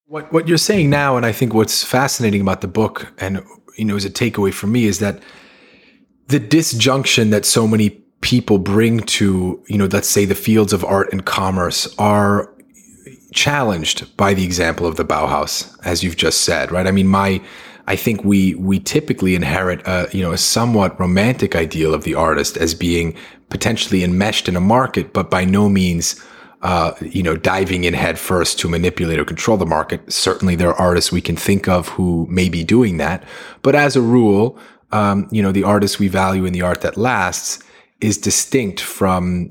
What 0.07 0.33
what 0.33 0.49
you're 0.49 0.59
saying 0.59 0.89
now, 0.89 1.17
and 1.17 1.27
I 1.27 1.33
think 1.33 1.53
what's 1.53 1.85
fascinating 1.85 2.41
about 2.41 2.63
the 2.63 2.69
book, 2.69 3.13
and 3.19 3.43
you 3.79 3.85
know, 3.85 3.97
as 3.97 4.05
a 4.05 4.11
takeaway 4.11 4.53
for 4.53 4.67
me, 4.67 4.85
is 4.85 4.99
that 4.99 5.23
the 6.27 6.39
disjunction 6.39 7.31
that 7.31 7.45
so 7.45 7.67
many 7.67 7.91
people 8.21 8.59
bring 8.59 9.01
to, 9.01 9.63
you 9.69 9.79
know, 9.79 9.87
let's 9.87 10.09
say 10.09 10.25
the 10.25 10.35
fields 10.35 10.73
of 10.73 10.85
art 10.85 11.11
and 11.13 11.25
commerce 11.25 11.95
are 11.99 12.53
challenged 13.33 14.17
by 14.17 14.35
the 14.35 14.45
example 14.45 14.87
of 14.87 14.97
the 14.97 15.05
Bauhaus, 15.05 15.77
as 15.85 16.03
you've 16.03 16.17
just 16.17 16.43
said, 16.43 16.73
right? 16.73 16.87
I 16.87 16.91
mean, 16.91 17.07
my 17.07 17.41
I 17.87 17.97
think 17.97 18.23
we 18.23 18.55
we 18.57 18.81
typically 18.81 19.35
inherit 19.35 19.81
a 19.87 20.09
you 20.13 20.23
know 20.23 20.33
a 20.33 20.39
somewhat 20.39 20.99
romantic 21.01 21.57
ideal 21.57 21.95
of 21.95 22.05
the 22.05 22.15
artist 22.15 22.57
as 22.59 22.75
being 22.75 23.15
potentially 23.49 24.05
enmeshed 24.05 24.49
in 24.49 24.57
a 24.57 24.61
market, 24.61 25.15
but 25.15 25.31
by 25.31 25.45
no 25.45 25.71
means 25.71 26.23
uh, 26.63 26.93
you 27.01 27.23
know, 27.23 27.37
diving 27.37 27.85
in 27.85 27.95
head 27.95 28.19
first 28.19 28.59
to 28.59 28.69
manipulate 28.69 29.19
or 29.19 29.25
control 29.25 29.57
the 29.57 29.67
market. 29.67 30.13
Certainly, 30.13 30.57
there 30.57 30.71
are 30.71 30.81
artists 30.81 31.13
we 31.13 31.21
can 31.21 31.37
think 31.37 31.69
of 31.69 31.89
who 31.89 32.27
may 32.29 32.49
be 32.49 32.65
doing 32.65 32.97
that. 32.97 33.23
But 33.63 33.75
as 33.75 33.95
a 33.95 34.01
rule, 34.01 34.59
um, 34.91 35.29
you 35.31 35.43
know, 35.43 35.53
the 35.53 35.65
artists 35.65 35.99
we 35.99 36.09
value 36.09 36.45
in 36.45 36.53
the 36.53 36.63
art 36.63 36.81
that 36.81 36.97
lasts 36.97 37.63
is 38.01 38.19
distinct 38.19 38.81
from, 38.81 39.51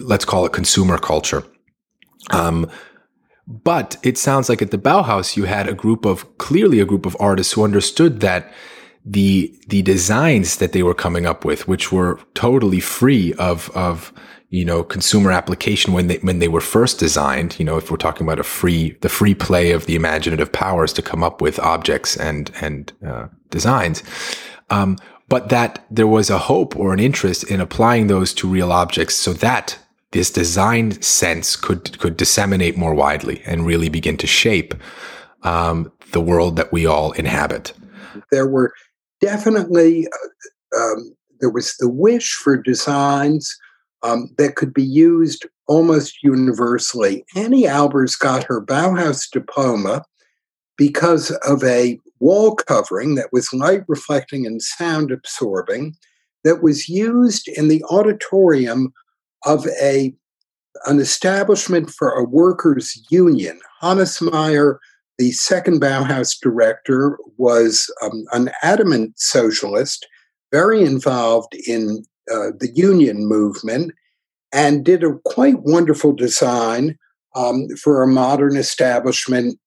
let's 0.00 0.24
call 0.24 0.44
it 0.44 0.52
consumer 0.52 0.98
culture. 0.98 1.44
Um, 2.30 2.70
but 3.46 3.96
it 4.02 4.18
sounds 4.18 4.50
like 4.50 4.60
at 4.60 4.70
the 4.70 4.78
Bauhaus, 4.78 5.36
you 5.36 5.44
had 5.44 5.68
a 5.68 5.74
group 5.74 6.04
of 6.04 6.36
clearly 6.36 6.80
a 6.80 6.84
group 6.84 7.06
of 7.06 7.16
artists 7.18 7.54
who 7.54 7.64
understood 7.64 8.20
that 8.20 8.52
the 9.04 9.54
the 9.68 9.80
designs 9.80 10.58
that 10.58 10.72
they 10.72 10.82
were 10.82 10.94
coming 10.94 11.24
up 11.24 11.44
with, 11.44 11.66
which 11.66 11.90
were 11.90 12.20
totally 12.34 12.80
free 12.80 13.32
of 13.34 13.70
of 13.70 14.12
you 14.50 14.64
know, 14.64 14.82
consumer 14.82 15.30
application 15.30 15.92
when 15.92 16.06
they, 16.06 16.16
when 16.18 16.38
they 16.38 16.48
were 16.48 16.60
first 16.60 16.98
designed, 16.98 17.58
you 17.58 17.64
know, 17.64 17.76
if 17.76 17.90
we're 17.90 17.98
talking 17.98 18.26
about 18.26 18.40
a 18.40 18.44
free, 18.44 18.96
the 19.02 19.08
free 19.08 19.34
play 19.34 19.72
of 19.72 19.86
the 19.86 19.94
imaginative 19.94 20.50
powers 20.50 20.92
to 20.94 21.02
come 21.02 21.22
up 21.22 21.40
with 21.40 21.58
objects 21.58 22.16
and, 22.16 22.50
and, 22.60 22.92
uh, 23.06 23.26
designs. 23.50 24.02
Um, 24.70 24.96
but 25.28 25.50
that 25.50 25.84
there 25.90 26.06
was 26.06 26.30
a 26.30 26.38
hope 26.38 26.74
or 26.76 26.94
an 26.94 27.00
interest 27.00 27.44
in 27.44 27.60
applying 27.60 28.06
those 28.06 28.32
to 28.34 28.48
real 28.48 28.72
objects 28.72 29.14
so 29.16 29.34
that 29.34 29.78
this 30.12 30.30
design 30.30 31.02
sense 31.02 31.54
could, 31.54 31.98
could 31.98 32.16
disseminate 32.16 32.78
more 32.78 32.94
widely 32.94 33.42
and 33.44 33.66
really 33.66 33.90
begin 33.90 34.16
to 34.16 34.26
shape, 34.26 34.74
um, 35.42 35.92
the 36.12 36.22
world 36.22 36.56
that 36.56 36.72
we 36.72 36.86
all 36.86 37.12
inhabit. 37.12 37.74
There 38.32 38.48
were 38.48 38.72
definitely, 39.20 40.06
uh, 40.06 40.78
um, 40.80 41.14
there 41.40 41.50
was 41.50 41.74
the 41.78 41.90
wish 41.90 42.32
for 42.32 42.56
designs 42.56 43.54
um, 44.02 44.30
that 44.38 44.56
could 44.56 44.72
be 44.72 44.84
used 44.84 45.46
almost 45.66 46.22
universally. 46.22 47.24
Anni 47.36 47.64
Albers 47.64 48.18
got 48.18 48.44
her 48.44 48.64
Bauhaus 48.64 49.30
diploma 49.30 50.04
because 50.76 51.30
of 51.46 51.62
a 51.64 51.98
wall 52.20 52.54
covering 52.54 53.14
that 53.16 53.32
was 53.32 53.52
light 53.52 53.82
reflecting 53.88 54.46
and 54.46 54.62
sound 54.62 55.10
absorbing 55.10 55.94
that 56.44 56.62
was 56.62 56.88
used 56.88 57.48
in 57.48 57.68
the 57.68 57.84
auditorium 57.90 58.92
of 59.44 59.66
a 59.80 60.14
an 60.86 61.00
establishment 61.00 61.90
for 61.90 62.10
a 62.10 62.22
workers 62.22 62.96
union. 63.10 63.58
Hannes 63.80 64.20
Meyer, 64.20 64.78
the 65.18 65.32
second 65.32 65.80
Bauhaus 65.80 66.38
director, 66.40 67.18
was 67.36 67.92
um, 68.00 68.24
an 68.32 68.50
adamant 68.62 69.18
socialist, 69.18 70.06
very 70.52 70.84
involved 70.84 71.54
in 71.66 72.04
uh, 72.32 72.50
the 72.58 72.70
union 72.74 73.26
movement 73.26 73.92
and 74.52 74.84
did 74.84 75.04
a 75.04 75.18
quite 75.24 75.60
wonderful 75.60 76.12
design 76.12 76.96
um, 77.34 77.68
for 77.76 78.02
a 78.02 78.08
modern 78.08 78.56
establishment 78.56 79.58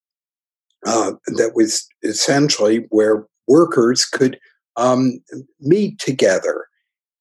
uh, 0.86 1.13
that 1.28 1.52
was 1.56 1.88
essentially 2.04 2.86
where 2.89 3.26
workers 3.47 4.06
could 4.06 4.39
um, 4.78 5.19
meet 5.60 6.00
together. 6.00 6.65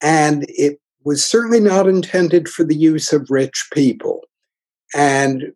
And 0.02 0.46
it 0.48 0.80
was 1.04 1.24
certainly 1.24 1.60
not 1.60 1.88
intended 1.88 2.48
for 2.48 2.64
the 2.64 2.76
use 2.76 3.12
of 3.12 3.30
rich 3.30 3.68
people. 3.72 4.22
And 4.94 5.52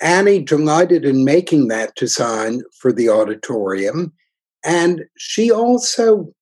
Anni 0.00 0.42
delighted 0.42 1.04
in 1.04 1.24
making 1.24 1.68
that 1.68 1.94
design 1.96 2.62
for 2.78 2.92
the 2.92 3.08
auditorium. 3.08 4.12
And 4.64 5.04
she 5.16 5.50
also 5.50 6.32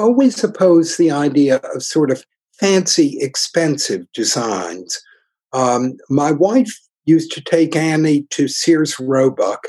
always 0.00 0.42
opposed 0.42 0.98
the 0.98 1.10
idea 1.10 1.56
of 1.74 1.82
sort 1.82 2.10
of 2.10 2.24
fancy, 2.58 3.18
expensive 3.20 4.06
designs. 4.12 5.00
Um, 5.52 5.96
my 6.08 6.32
wife 6.32 6.72
used 7.04 7.32
to 7.32 7.40
take 7.40 7.76
Anni 7.76 8.22
to 8.30 8.48
Sears 8.48 8.98
Roebuck, 8.98 9.68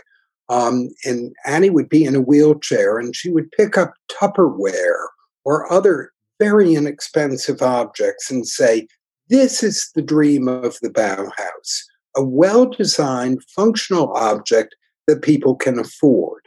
um, 0.49 0.89
and 1.05 1.33
Anni 1.45 1.69
would 1.69 1.89
be 1.89 2.03
in 2.03 2.15
a 2.15 2.21
wheelchair 2.21 2.97
and 2.99 3.15
she 3.15 3.29
would 3.29 3.51
pick 3.51 3.77
up 3.77 3.93
Tupperware 4.11 5.07
or 5.45 5.71
other 5.71 6.11
very 6.39 6.75
inexpensive 6.75 7.61
objects 7.61 8.29
and 8.29 8.47
say, 8.47 8.87
This 9.29 9.63
is 9.63 9.89
the 9.95 10.01
dream 10.01 10.47
of 10.47 10.77
the 10.81 10.89
Bauhaus 10.89 11.83
a 12.15 12.23
well 12.23 12.65
designed, 12.65 13.43
functional 13.55 14.11
object 14.13 14.75
that 15.07 15.21
people 15.21 15.55
can 15.55 15.79
afford. 15.79 16.41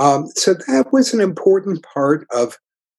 Um, 0.00 0.26
so 0.34 0.54
that 0.54 0.92
was 0.92 1.12
an 1.12 1.20
important 1.20 1.84
part 1.84 2.26
of 2.30 2.58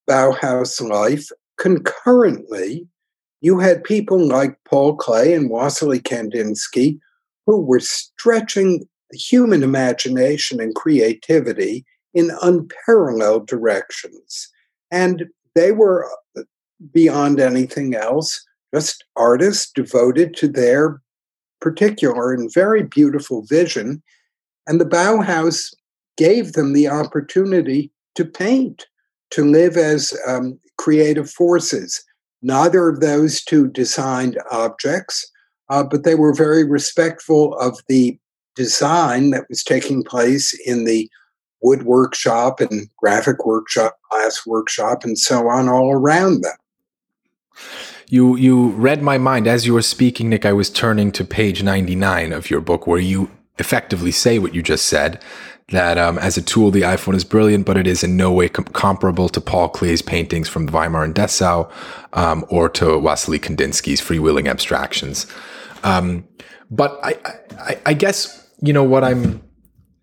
Bauhaus 0.10 0.82
life. 0.88 1.30
Concurrently, 1.58 2.88
you 3.42 3.60
had 3.60 3.84
people 3.84 4.26
like 4.26 4.58
Paul 4.66 4.98
Klee 4.98 5.36
and 5.36 5.50
Wassily 5.50 6.00
Kandinsky 6.00 7.00
who 7.46 7.60
were 7.60 7.80
stretching 7.80 8.88
the 9.12 9.18
human 9.18 9.64
imagination 9.64 10.60
and 10.60 10.74
creativity 10.76 11.86
in 12.14 12.32
unparalleled 12.42 13.48
directions. 13.48 14.50
And 14.92 15.26
they 15.56 15.72
were 15.72 16.10
uh, 16.38 16.44
beyond 16.92 17.40
anything 17.40 17.96
else, 17.96 18.44
just 18.74 19.04
artists 19.16 19.72
devoted 19.72 20.36
to 20.38 20.48
their 20.48 21.02
particular 21.62 22.34
and 22.34 22.54
very 22.54 22.84
beautiful 22.84 23.44
vision. 23.44 24.02
And 24.68 24.80
the 24.80 24.86
Bauhaus 24.86 25.74
gave 26.18 26.54
them 26.54 26.74
the 26.74 26.88
opportunity 26.88 27.92
to 28.16 28.26
paint 28.26 28.86
to 29.34 29.44
live 29.44 29.78
as 29.78 30.14
um, 30.28 30.60
creative 30.78 31.30
forces. 31.30 32.04
Neither 32.42 32.90
of 32.90 33.00
those 33.00 33.44
two 33.44 33.68
designed 33.68 34.38
objects, 34.52 35.30
uh, 35.70 35.84
but 35.84 36.04
they 36.04 36.16
were 36.16 36.34
very 36.34 36.64
respectful 36.64 37.56
of 37.58 37.80
the 37.88 38.18
design 38.56 39.32
that 39.32 39.46
was 39.50 39.64
taking 39.64 40.04
place 40.04 40.54
in 40.66 40.86
the 40.86 41.10
wood 41.62 41.84
workshop 41.84 42.60
and 42.60 42.90
graphic 42.98 43.46
workshop, 43.46 43.98
glass 44.12 44.46
workshop, 44.46 45.04
and 45.04 45.18
so 45.18 45.48
on 45.48 45.70
all 45.70 45.94
around 45.94 46.42
them. 46.42 46.58
You 48.08 48.36
you 48.36 48.68
read 48.70 49.02
my 49.02 49.18
mind 49.18 49.48
as 49.48 49.66
you 49.66 49.74
were 49.74 49.82
speaking, 49.82 50.30
Nick. 50.30 50.46
I 50.46 50.54
was 50.54 50.70
turning 50.70 51.12
to 51.14 51.24
page 51.24 51.64
ninety 51.64 51.96
nine 51.96 52.34
of 52.34 52.50
your 52.50 52.62
book, 52.62 52.86
where 52.86 53.00
you 53.00 53.32
effectively 53.58 54.12
say 54.12 54.38
what 54.38 54.54
you 54.54 54.62
just 54.62 54.86
said. 54.86 55.22
That 55.74 55.98
um, 55.98 56.20
as 56.20 56.38
a 56.38 56.42
tool, 56.42 56.70
the 56.72 56.84
iPhone 56.84 57.16
is 57.16 57.24
brilliant, 57.24 57.66
but 57.66 57.78
it 57.78 57.88
is 57.88 58.04
in 58.04 58.16
no 58.16 58.32
way 58.32 58.48
com- 58.48 58.66
comparable 58.66 59.28
to 59.30 59.42
Paul 59.42 59.70
Klee's 59.70 60.04
paintings 60.04 60.48
from 60.48 60.68
Weimar 60.68 61.04
and 61.04 61.16
Dessau, 61.16 61.68
um, 62.14 62.46
or 62.48 62.70
to 62.70 63.00
Wassily 63.00 63.40
Kandinsky's 63.40 64.00
freewheeling 64.00 64.48
abstractions. 64.48 65.26
Um, 65.84 66.28
but 66.70 67.00
I, 67.04 67.18
I, 67.58 67.80
I 67.88 67.94
guess 67.96 68.48
you 68.62 68.72
know 68.72 68.84
what 68.84 69.04
I'm 69.04 69.42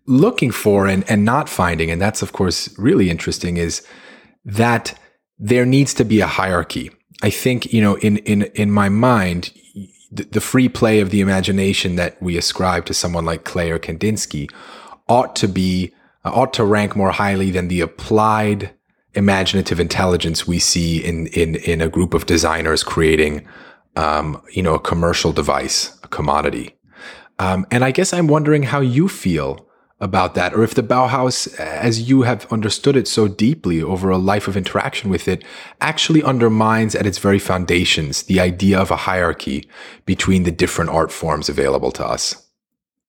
looking 0.07 0.51
for 0.51 0.87
and, 0.87 1.09
and 1.09 1.23
not 1.23 1.47
finding, 1.47 1.89
and 1.89 2.01
that's 2.01 2.21
of 2.21 2.33
course 2.33 2.77
really 2.77 3.09
interesting, 3.09 3.55
is 3.57 3.87
that 4.43 4.99
there 5.39 5.65
needs 5.65 5.93
to 5.93 6.03
be 6.03 6.19
a 6.19 6.27
hierarchy. 6.27 6.91
I 7.23 7.29
think, 7.29 7.71
you 7.71 7.81
know, 7.81 7.95
in, 7.99 8.17
in, 8.17 8.43
in 8.55 8.71
my 8.71 8.89
mind, 8.89 9.53
the, 10.11 10.23
the 10.23 10.41
free 10.41 10.69
play 10.69 10.99
of 10.99 11.11
the 11.11 11.21
imagination 11.21 11.95
that 11.95 12.21
we 12.21 12.37
ascribe 12.37 12.85
to 12.87 12.93
someone 12.93 13.25
like 13.25 13.45
Klee 13.45 13.69
or 13.69 13.79
Kandinsky 13.79 14.49
ought 15.11 15.35
to 15.35 15.47
be, 15.47 15.93
uh, 16.25 16.31
ought 16.37 16.53
to 16.53 16.63
rank 16.63 16.95
more 16.95 17.11
highly 17.11 17.51
than 17.51 17.67
the 17.67 17.81
applied 17.81 18.71
imaginative 19.13 19.79
intelligence 19.79 20.47
we 20.47 20.59
see 20.59 21.03
in, 21.03 21.27
in, 21.27 21.55
in 21.55 21.81
a 21.81 21.89
group 21.89 22.13
of 22.13 22.25
designers 22.25 22.81
creating, 22.83 23.45
um, 23.97 24.41
you 24.55 24.63
know, 24.63 24.75
a 24.75 24.79
commercial 24.79 25.33
device, 25.33 25.99
a 26.03 26.07
commodity. 26.07 26.67
Um, 27.39 27.65
and 27.71 27.83
I 27.83 27.91
guess 27.91 28.13
I'm 28.13 28.27
wondering 28.27 28.63
how 28.63 28.79
you 28.79 29.09
feel 29.09 29.67
about 29.99 30.33
that, 30.35 30.53
or 30.55 30.63
if 30.63 30.73
the 30.73 30.81
Bauhaus, 30.81 31.53
as 31.59 32.09
you 32.09 32.23
have 32.23 32.51
understood 32.51 32.95
it 32.95 33.07
so 33.07 33.27
deeply 33.27 33.83
over 33.83 34.09
a 34.09 34.17
life 34.17 34.47
of 34.47 34.57
interaction 34.57 35.11
with 35.11 35.27
it, 35.27 35.43
actually 35.79 36.23
undermines 36.23 36.95
at 36.95 37.05
its 37.05 37.19
very 37.19 37.37
foundations 37.37 38.23
the 38.23 38.39
idea 38.39 38.79
of 38.79 38.91
a 38.91 39.03
hierarchy 39.07 39.67
between 40.05 40.43
the 40.43 40.51
different 40.51 40.89
art 40.89 41.11
forms 41.11 41.49
available 41.49 41.91
to 41.91 42.05
us. 42.05 42.47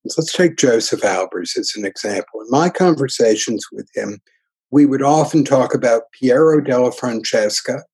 Let's 0.05 0.33
take 0.33 0.57
Josef 0.57 1.01
Albers 1.03 1.57
as 1.57 1.73
an 1.77 1.85
example. 1.85 2.41
In 2.41 2.47
my 2.51 2.69
conversations 2.69 3.67
with 3.71 3.89
him, 3.95 4.21
we 4.71 4.87
would 4.87 5.03
often 5.03 5.45
talk 5.45 5.75
about 5.75 6.11
Piero 6.13 6.61
della 6.61 6.93
Francesca, 6.93 7.85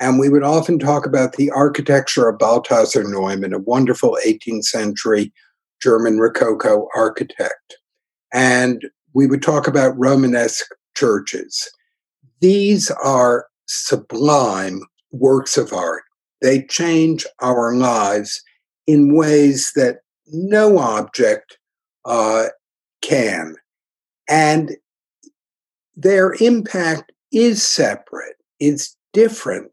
and 0.00 0.18
we 0.18 0.28
would 0.28 0.42
often 0.42 0.78
talk 0.78 1.06
about 1.06 1.34
the 1.34 1.50
architecture 1.50 2.28
of 2.28 2.38
Balthasar 2.38 3.04
Neumann, 3.04 3.52
a 3.52 3.58
wonderful 3.58 4.18
18th 4.26 4.64
century 4.64 5.32
German 5.80 6.18
Rococo 6.18 6.88
architect 6.96 7.76
and 8.32 8.82
we 9.14 9.26
would 9.26 9.42
talk 9.42 9.66
about 9.66 9.98
Romanesque 9.98 10.66
churches. 10.94 11.70
These 12.40 12.90
are 12.90 13.46
sublime 13.66 14.82
works 15.10 15.56
of 15.56 15.72
art. 15.72 16.02
They 16.42 16.64
change 16.64 17.26
our 17.40 17.74
lives 17.74 18.42
in 18.86 19.16
ways 19.16 19.72
that 19.74 20.00
no 20.28 20.78
object 20.78 21.58
uh, 22.04 22.46
can. 23.02 23.56
And 24.28 24.72
their 25.94 26.34
impact 26.40 27.12
is 27.32 27.62
separate, 27.62 28.36
it's 28.60 28.96
different 29.12 29.70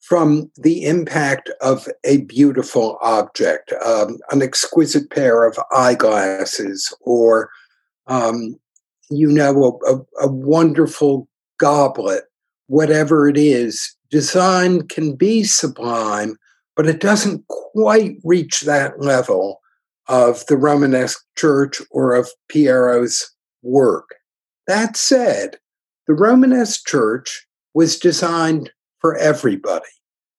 from 0.00 0.50
the 0.56 0.84
impact 0.84 1.50
of 1.60 1.88
a 2.04 2.18
beautiful 2.22 2.98
object, 3.02 3.72
um, 3.84 4.18
an 4.30 4.42
exquisite 4.42 5.10
pair 5.10 5.44
of 5.44 5.58
eyeglasses, 5.72 6.92
or 7.00 7.48
um, 8.08 8.56
you 9.10 9.28
know, 9.28 9.80
a, 9.86 9.94
a, 9.94 10.26
a 10.26 10.28
wonderful 10.28 11.28
goblet, 11.58 12.24
whatever 12.66 13.28
it 13.28 13.38
is. 13.38 13.96
Design 14.10 14.86
can 14.88 15.14
be 15.14 15.44
sublime, 15.44 16.36
but 16.76 16.86
it 16.86 17.00
doesn't 17.00 17.46
quite 17.48 18.16
reach 18.24 18.62
that 18.62 19.00
level 19.00 19.61
of 20.08 20.44
the 20.46 20.56
Romanesque 20.56 21.24
church 21.36 21.80
or 21.90 22.14
of 22.14 22.30
Piero's 22.48 23.30
work. 23.62 24.16
That 24.66 24.96
said, 24.96 25.58
the 26.06 26.14
Romanesque 26.14 26.86
church 26.86 27.46
was 27.74 27.98
designed 27.98 28.70
for 29.00 29.16
everybody. 29.16 29.86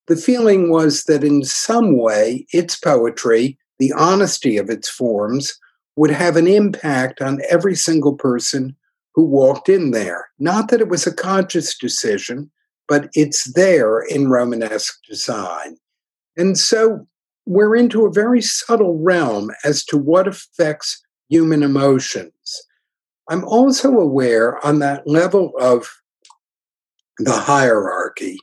The 0.07 0.15
feeling 0.15 0.69
was 0.69 1.05
that 1.05 1.23
in 1.23 1.43
some 1.43 1.97
way 1.97 2.45
its 2.51 2.77
poetry, 2.77 3.57
the 3.79 3.93
honesty 3.93 4.57
of 4.57 4.69
its 4.69 4.89
forms, 4.89 5.57
would 5.95 6.11
have 6.11 6.35
an 6.35 6.47
impact 6.47 7.21
on 7.21 7.41
every 7.49 7.75
single 7.75 8.13
person 8.13 8.75
who 9.15 9.23
walked 9.23 9.69
in 9.69 9.91
there. 9.91 10.27
Not 10.39 10.69
that 10.69 10.81
it 10.81 10.89
was 10.89 11.05
a 11.05 11.13
conscious 11.13 11.77
decision, 11.77 12.51
but 12.87 13.09
it's 13.13 13.53
there 13.53 14.01
in 14.01 14.29
Romanesque 14.29 14.99
design. 15.07 15.77
And 16.35 16.57
so 16.57 17.07
we're 17.45 17.75
into 17.75 18.05
a 18.05 18.11
very 18.11 18.41
subtle 18.41 18.97
realm 18.99 19.51
as 19.63 19.83
to 19.85 19.97
what 19.97 20.27
affects 20.27 21.01
human 21.29 21.63
emotions. 21.63 22.61
I'm 23.29 23.43
also 23.45 23.91
aware 23.99 24.63
on 24.65 24.79
that 24.79 25.07
level 25.07 25.53
of 25.59 25.89
the 27.19 27.33
hierarchy 27.33 28.37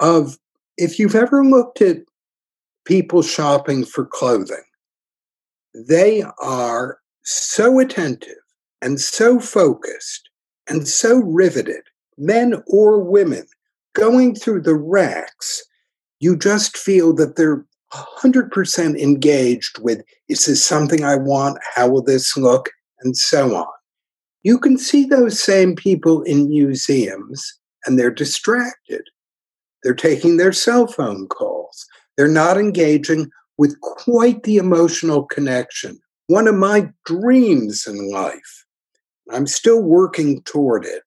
of 0.00 0.38
if 0.76 0.98
you've 0.98 1.14
ever 1.14 1.44
looked 1.44 1.82
at 1.82 1.98
people 2.84 3.22
shopping 3.22 3.84
for 3.84 4.06
clothing, 4.06 4.64
they 5.74 6.24
are 6.40 6.98
so 7.22 7.78
attentive 7.78 8.36
and 8.82 9.00
so 9.00 9.38
focused 9.38 10.30
and 10.68 10.88
so 10.88 11.18
riveted, 11.18 11.82
men 12.16 12.62
or 12.66 13.02
women, 13.02 13.46
going 13.94 14.34
through 14.34 14.62
the 14.62 14.74
racks, 14.74 15.62
you 16.20 16.36
just 16.36 16.76
feel 16.76 17.12
that 17.14 17.36
they're 17.36 17.64
100% 17.92 19.00
engaged 19.00 19.78
with 19.80 20.02
is 20.28 20.46
this 20.46 20.64
something 20.64 21.04
I 21.04 21.16
want? 21.16 21.58
How 21.74 21.88
will 21.88 22.02
this 22.02 22.36
look? 22.36 22.70
And 23.00 23.16
so 23.16 23.54
on. 23.56 23.66
You 24.42 24.58
can 24.58 24.78
see 24.78 25.04
those 25.04 25.42
same 25.42 25.74
people 25.74 26.22
in 26.22 26.48
museums 26.48 27.58
and 27.84 27.98
they're 27.98 28.10
distracted. 28.10 29.02
They're 29.82 29.94
taking 29.94 30.36
their 30.36 30.52
cell 30.52 30.86
phone 30.86 31.26
calls. 31.28 31.86
They're 32.16 32.28
not 32.28 32.58
engaging 32.58 33.30
with 33.58 33.80
quite 33.80 34.42
the 34.42 34.56
emotional 34.56 35.24
connection. 35.24 35.98
One 36.26 36.46
of 36.46 36.54
my 36.54 36.90
dreams 37.04 37.86
in 37.86 38.10
life, 38.10 38.64
I'm 39.30 39.46
still 39.46 39.82
working 39.82 40.42
toward 40.42 40.84
it, 40.84 41.02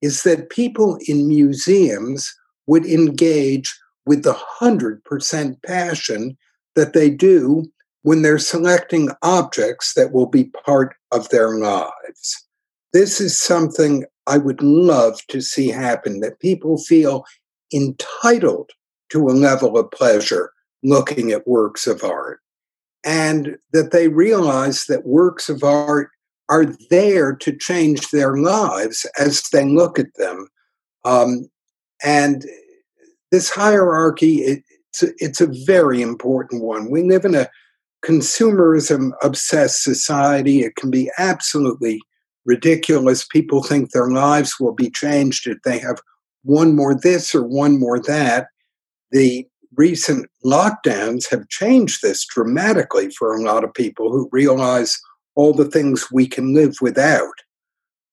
is 0.00 0.22
that 0.22 0.50
people 0.50 0.98
in 1.06 1.28
museums 1.28 2.32
would 2.66 2.86
engage 2.86 3.76
with 4.06 4.24
the 4.24 4.36
100% 4.60 5.62
passion 5.62 6.36
that 6.74 6.92
they 6.92 7.10
do 7.10 7.64
when 8.02 8.22
they're 8.22 8.38
selecting 8.38 9.10
objects 9.22 9.94
that 9.94 10.12
will 10.12 10.26
be 10.26 10.44
part 10.64 10.94
of 11.12 11.28
their 11.28 11.56
lives. 11.56 12.46
This 12.92 13.20
is 13.20 13.38
something 13.38 14.04
I 14.26 14.38
would 14.38 14.62
love 14.62 15.20
to 15.28 15.40
see 15.40 15.68
happen 15.68 16.20
that 16.20 16.40
people 16.40 16.78
feel 16.78 17.24
entitled 17.72 18.70
to 19.10 19.28
a 19.28 19.32
level 19.32 19.78
of 19.78 19.90
pleasure 19.90 20.52
looking 20.82 21.30
at 21.30 21.46
works 21.46 21.86
of 21.86 22.02
art 22.02 22.40
and 23.04 23.56
that 23.72 23.92
they 23.92 24.08
realize 24.08 24.84
that 24.86 25.06
works 25.06 25.48
of 25.48 25.62
art 25.62 26.10
are 26.48 26.66
there 26.90 27.34
to 27.34 27.56
change 27.56 28.10
their 28.10 28.36
lives 28.36 29.06
as 29.18 29.42
they 29.52 29.64
look 29.64 29.98
at 29.98 30.14
them. 30.14 30.48
Um, 31.04 31.48
and 32.04 32.44
this 33.32 33.50
hierarchy, 33.50 34.36
it, 34.36 34.62
it's, 34.90 35.02
a, 35.02 35.08
it's 35.18 35.40
a 35.40 35.64
very 35.66 36.00
important 36.02 36.62
one. 36.62 36.90
We 36.90 37.02
live 37.02 37.24
in 37.24 37.34
a 37.34 37.48
consumerism 38.04 39.12
obsessed 39.22 39.82
society. 39.82 40.60
It 40.60 40.76
can 40.76 40.90
be 40.90 41.10
absolutely 41.18 42.00
ridiculous. 42.44 43.26
People 43.26 43.62
think 43.62 43.90
their 43.90 44.10
lives 44.10 44.60
will 44.60 44.74
be 44.74 44.90
changed 44.90 45.46
if 45.46 45.58
they 45.64 45.78
have 45.78 46.00
one 46.44 46.76
more 46.76 46.94
this 46.94 47.34
or 47.34 47.42
one 47.42 47.80
more 47.80 48.00
that. 48.00 48.48
The 49.12 49.46
recent 49.76 50.28
lockdowns 50.44 51.30
have 51.30 51.48
changed 51.48 52.02
this 52.02 52.26
dramatically 52.26 53.10
for 53.10 53.34
a 53.34 53.42
lot 53.42 53.64
of 53.64 53.72
people 53.72 54.10
who 54.12 54.28
realize 54.30 55.00
all 55.34 55.54
the 55.54 55.70
things 55.70 56.12
we 56.12 56.26
can 56.26 56.54
live 56.54 56.74
without. 56.82 57.32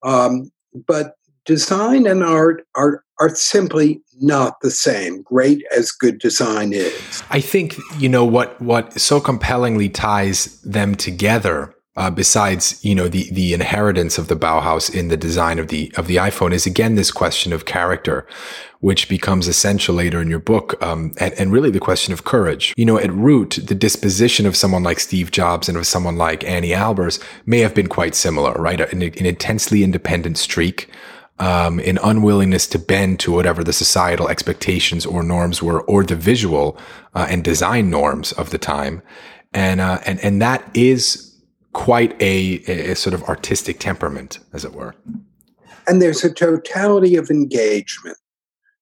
Um, 0.03 0.51
but 0.88 1.15
design 1.45 2.06
and 2.08 2.23
art 2.23 2.65
are 2.75 3.04
are 3.19 3.34
simply 3.36 4.02
not 4.21 4.60
the 4.62 4.71
same 4.71 5.21
great 5.21 5.63
as 5.75 5.91
good 5.91 6.19
design 6.19 6.73
is 6.73 7.23
i 7.30 7.39
think 7.39 7.78
you 7.97 8.10
know 8.10 8.25
what 8.25 8.60
what 8.62 8.99
so 8.99 9.19
compellingly 9.19 9.89
ties 9.89 10.62
them 10.62 10.95
together 10.95 11.73
uh, 11.99 12.10
besides 12.10 12.84
you 12.84 12.95
know 12.95 13.10
the 13.10 13.30
the 13.32 13.54
inheritance 13.54 14.17
of 14.17 14.30
the 14.30 14.36
Bauhaus 14.36 14.93
in 14.93 15.10
the 15.10 15.17
design 15.17 15.60
of 15.60 15.67
the 15.67 15.91
of 15.97 16.08
the 16.08 16.15
iPhone 16.15 16.54
is 16.54 16.65
again 16.65 16.95
this 16.95 17.12
question 17.12 17.52
of 17.52 17.65
character, 17.65 18.25
which 18.80 19.10
becomes 19.10 19.49
essential 19.49 19.95
later 19.95 20.21
in 20.21 20.30
your 20.30 20.39
book, 20.39 20.82
um, 20.82 21.12
and, 21.19 21.34
and 21.34 21.52
really 21.52 21.69
the 21.69 21.80
question 21.80 22.13
of 22.13 22.23
courage. 22.23 22.73
You 22.78 22.86
know, 22.86 22.97
at 22.97 23.12
root, 23.12 23.60
the 23.62 23.75
disposition 23.75 24.45
of 24.45 24.56
someone 24.56 24.82
like 24.82 25.02
Steve 25.02 25.32
Jobs 25.32 25.67
and 25.67 25.78
of 25.78 25.86
someone 25.86 26.15
like 26.15 26.45
Anni 26.45 26.69
Albers 26.69 27.21
may 27.45 27.60
have 27.60 27.75
been 27.75 27.88
quite 27.88 28.15
similar, 28.15 28.54
right? 28.54 28.80
An, 28.80 29.02
an 29.02 29.25
intensely 29.25 29.84
independent 29.84 30.38
streak. 30.38 30.89
Um, 31.41 31.80
an 31.80 31.99
unwillingness 32.04 32.67
to 32.67 32.80
bend 32.80 33.21
to 33.21 33.32
whatever 33.32 33.63
the 33.63 33.71
societal 33.71 34.28
expectations 34.28 35.06
or 35.06 35.23
norms 35.23 35.63
were, 35.63 35.82
or 35.84 36.04
the 36.04 36.17
visual 36.17 36.78
uh, 37.13 37.28
and 37.30 37.45
design 37.45 37.89
norms 37.89 38.34
of 38.34 38.49
the 38.49 38.58
time, 38.58 39.02
and 39.54 39.80
uh, 39.80 39.99
and 40.06 40.19
and 40.19 40.41
that 40.41 40.69
is 40.73 41.30
quite 41.73 42.19
a, 42.21 42.62
a, 42.67 42.95
sort 42.95 43.13
of 43.13 43.23
artistic 43.23 43.80
temperament, 43.80 44.39
as 44.54 44.65
it 44.65 44.73
were. 44.73 44.95
And 45.88 46.02
there's 46.02 46.23
a 46.23 46.34
totality 46.34 47.15
of 47.15 47.30
engagement. 47.30 48.17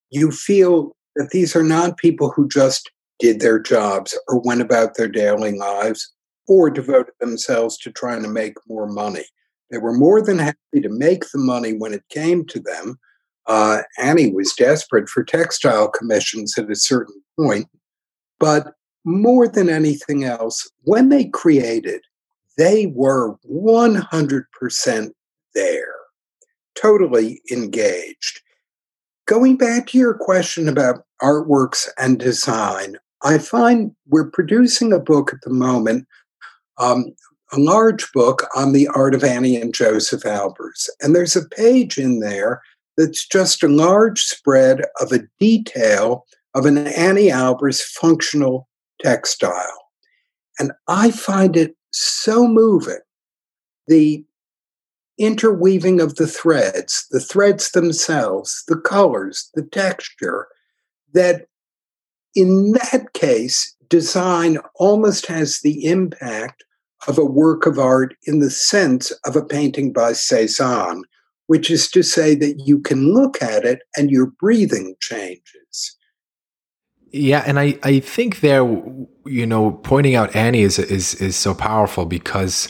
You 0.09 0.31
feel 0.31 0.95
that 1.15 1.29
these 1.31 1.55
are 1.55 1.63
not 1.63 1.97
people 1.97 2.31
who 2.31 2.47
just 2.47 2.89
did 3.19 3.39
their 3.39 3.59
jobs 3.59 4.17
or 4.27 4.41
went 4.41 4.61
about 4.61 4.95
their 4.95 5.07
daily 5.07 5.57
lives 5.57 6.11
or 6.47 6.69
devoted 6.69 7.13
themselves 7.19 7.77
to 7.77 7.91
trying 7.91 8.21
to 8.23 8.29
make 8.29 8.55
more 8.67 8.87
money. 8.87 9.25
They 9.69 9.77
were 9.77 9.93
more 9.93 10.21
than 10.21 10.39
happy 10.39 10.81
to 10.81 10.89
make 10.89 11.23
the 11.31 11.39
money 11.39 11.73
when 11.73 11.93
it 11.93 12.03
came 12.09 12.45
to 12.45 12.59
them. 12.59 12.99
Uh, 13.45 13.81
Anni 13.97 14.31
was 14.31 14.53
desperate 14.53 15.09
for 15.09 15.23
textile 15.23 15.89
commissions 15.89 16.57
at 16.57 16.69
a 16.69 16.75
certain 16.75 17.21
point, 17.39 17.67
but 18.39 18.73
more 19.05 19.47
than 19.47 19.69
anything 19.69 20.25
else, 20.25 20.69
when 20.83 21.09
they 21.09 21.25
created, 21.25 22.01
they 22.57 22.87
were 22.87 23.37
100% 23.49 25.11
there, 25.55 25.95
totally 26.75 27.41
engaged. 27.51 28.41
Going 29.25 29.57
back 29.57 29.87
to 29.87 29.97
your 29.97 30.13
question 30.13 30.67
about 30.67 31.05
artworks 31.21 31.87
and 31.97 32.19
design, 32.19 32.97
I 33.23 33.37
find 33.37 33.91
we're 34.07 34.29
producing 34.29 34.91
a 34.93 34.99
book 34.99 35.33
at 35.33 35.41
the 35.41 35.53
moment, 35.53 36.05
um, 36.77 37.05
a 37.51 37.59
large 37.59 38.11
book 38.11 38.45
on 38.55 38.73
the 38.73 38.87
art 38.89 39.15
of 39.15 39.23
Anni 39.23 39.59
and 39.59 39.73
Josef 39.73 40.23
Albers. 40.23 40.89
And 41.01 41.15
there's 41.15 41.35
a 41.35 41.47
page 41.47 41.97
in 41.97 42.19
there 42.19 42.61
that's 42.97 43.25
just 43.25 43.63
a 43.63 43.67
large 43.67 44.21
spread 44.23 44.81
of 44.99 45.11
a 45.11 45.23
detail 45.39 46.25
of 46.55 46.65
an 46.65 46.87
Anni 46.87 47.27
Albers 47.27 47.81
functional 47.81 48.67
textile. 49.01 49.89
And 50.59 50.71
I 50.87 51.11
find 51.11 51.55
it 51.55 51.75
so 51.91 52.47
moving. 52.47 52.99
The 53.87 54.25
interweaving 55.17 56.01
of 56.01 56.15
the 56.15 56.27
threads, 56.27 57.07
the 57.11 57.19
threads 57.19 57.71
themselves, 57.71 58.63
the 58.67 58.77
colors, 58.77 59.49
the 59.53 59.63
texture, 59.63 60.47
that 61.13 61.47
in 62.35 62.73
that 62.73 63.13
case, 63.13 63.75
design 63.89 64.57
almost 64.75 65.25
has 65.27 65.61
the 65.61 65.85
impact 65.85 66.63
of 67.07 67.17
a 67.17 67.25
work 67.25 67.65
of 67.65 67.77
art 67.77 68.15
in 68.23 68.39
the 68.39 68.49
sense 68.49 69.11
of 69.25 69.35
a 69.35 69.45
painting 69.45 69.93
by 69.93 70.13
Cezanne, 70.13 71.03
which 71.47 71.69
is 71.69 71.89
to 71.91 72.03
say 72.03 72.35
that 72.35 72.63
you 72.65 72.79
can 72.79 73.13
look 73.13 73.41
at 73.41 73.65
it 73.65 73.79
and 73.95 74.09
your 74.09 74.27
breathing 74.39 74.95
changes. 74.99 75.97
Yeah, 77.11 77.43
and 77.47 77.57
I, 77.59 77.79
I 77.83 77.99
think 77.99 78.41
there, 78.41 78.63
you 79.25 79.45
know, 79.45 79.71
pointing 79.71 80.15
out 80.15 80.35
Anni 80.35 80.61
is 80.61 80.77
is 80.77 81.15
is 81.15 81.37
so 81.37 81.53
powerful 81.53 82.05
because, 82.05 82.69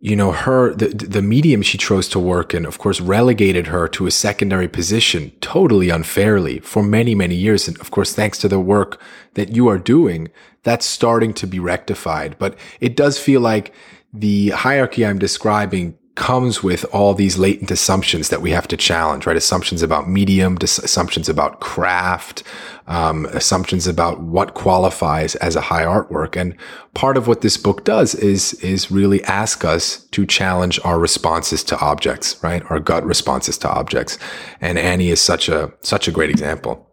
you 0.00 0.16
know, 0.16 0.32
her 0.32 0.74
the 0.74 0.88
the 0.88 1.22
medium 1.22 1.62
she 1.62 1.78
chose 1.78 2.08
to 2.08 2.18
work 2.18 2.52
in, 2.52 2.66
of 2.66 2.78
course, 2.78 3.00
relegated 3.00 3.68
her 3.68 3.86
to 3.88 4.06
a 4.06 4.10
secondary 4.10 4.66
position 4.66 5.30
totally 5.40 5.88
unfairly 5.88 6.58
for 6.60 6.82
many 6.82 7.14
many 7.14 7.36
years, 7.36 7.68
and 7.68 7.78
of 7.80 7.92
course, 7.92 8.12
thanks 8.12 8.38
to 8.38 8.48
the 8.48 8.58
work 8.60 9.00
that 9.34 9.54
you 9.54 9.68
are 9.68 9.78
doing, 9.78 10.30
that's 10.62 10.86
starting 10.86 11.32
to 11.34 11.46
be 11.46 11.58
rectified. 11.58 12.36
But 12.38 12.56
it 12.80 12.96
does 12.96 13.18
feel 13.18 13.40
like 13.40 13.74
the 14.12 14.50
hierarchy 14.50 15.06
I'm 15.06 15.18
describing 15.18 15.96
comes 16.16 16.62
with 16.62 16.84
all 16.92 17.14
these 17.14 17.38
latent 17.38 17.70
assumptions 17.70 18.28
that 18.28 18.42
we 18.42 18.50
have 18.50 18.68
to 18.68 18.76
challenge, 18.76 19.26
right? 19.26 19.36
Assumptions 19.36 19.80
about 19.80 20.08
medium, 20.08 20.58
assumptions 20.60 21.30
about 21.30 21.60
craft, 21.60 22.42
um, 22.88 23.24
assumptions 23.26 23.86
about 23.86 24.20
what 24.20 24.52
qualifies 24.52 25.34
as 25.36 25.56
a 25.56 25.62
high 25.62 25.84
artwork. 25.84 26.38
And 26.38 26.54
part 26.92 27.16
of 27.16 27.26
what 27.26 27.40
this 27.40 27.56
book 27.56 27.84
does 27.84 28.14
is, 28.14 28.54
is 28.54 28.90
really 28.90 29.24
ask 29.24 29.64
us 29.64 30.04
to 30.08 30.26
challenge 30.26 30.78
our 30.84 30.98
responses 30.98 31.64
to 31.64 31.78
objects, 31.78 32.42
right? 32.42 32.62
Our 32.68 32.80
gut 32.80 33.06
responses 33.06 33.56
to 33.58 33.70
objects. 33.70 34.18
And 34.60 34.78
Anni 34.78 35.08
is 35.08 35.22
such 35.22 35.48
a, 35.48 35.72
such 35.80 36.06
a 36.06 36.12
great 36.12 36.28
example. 36.28 36.86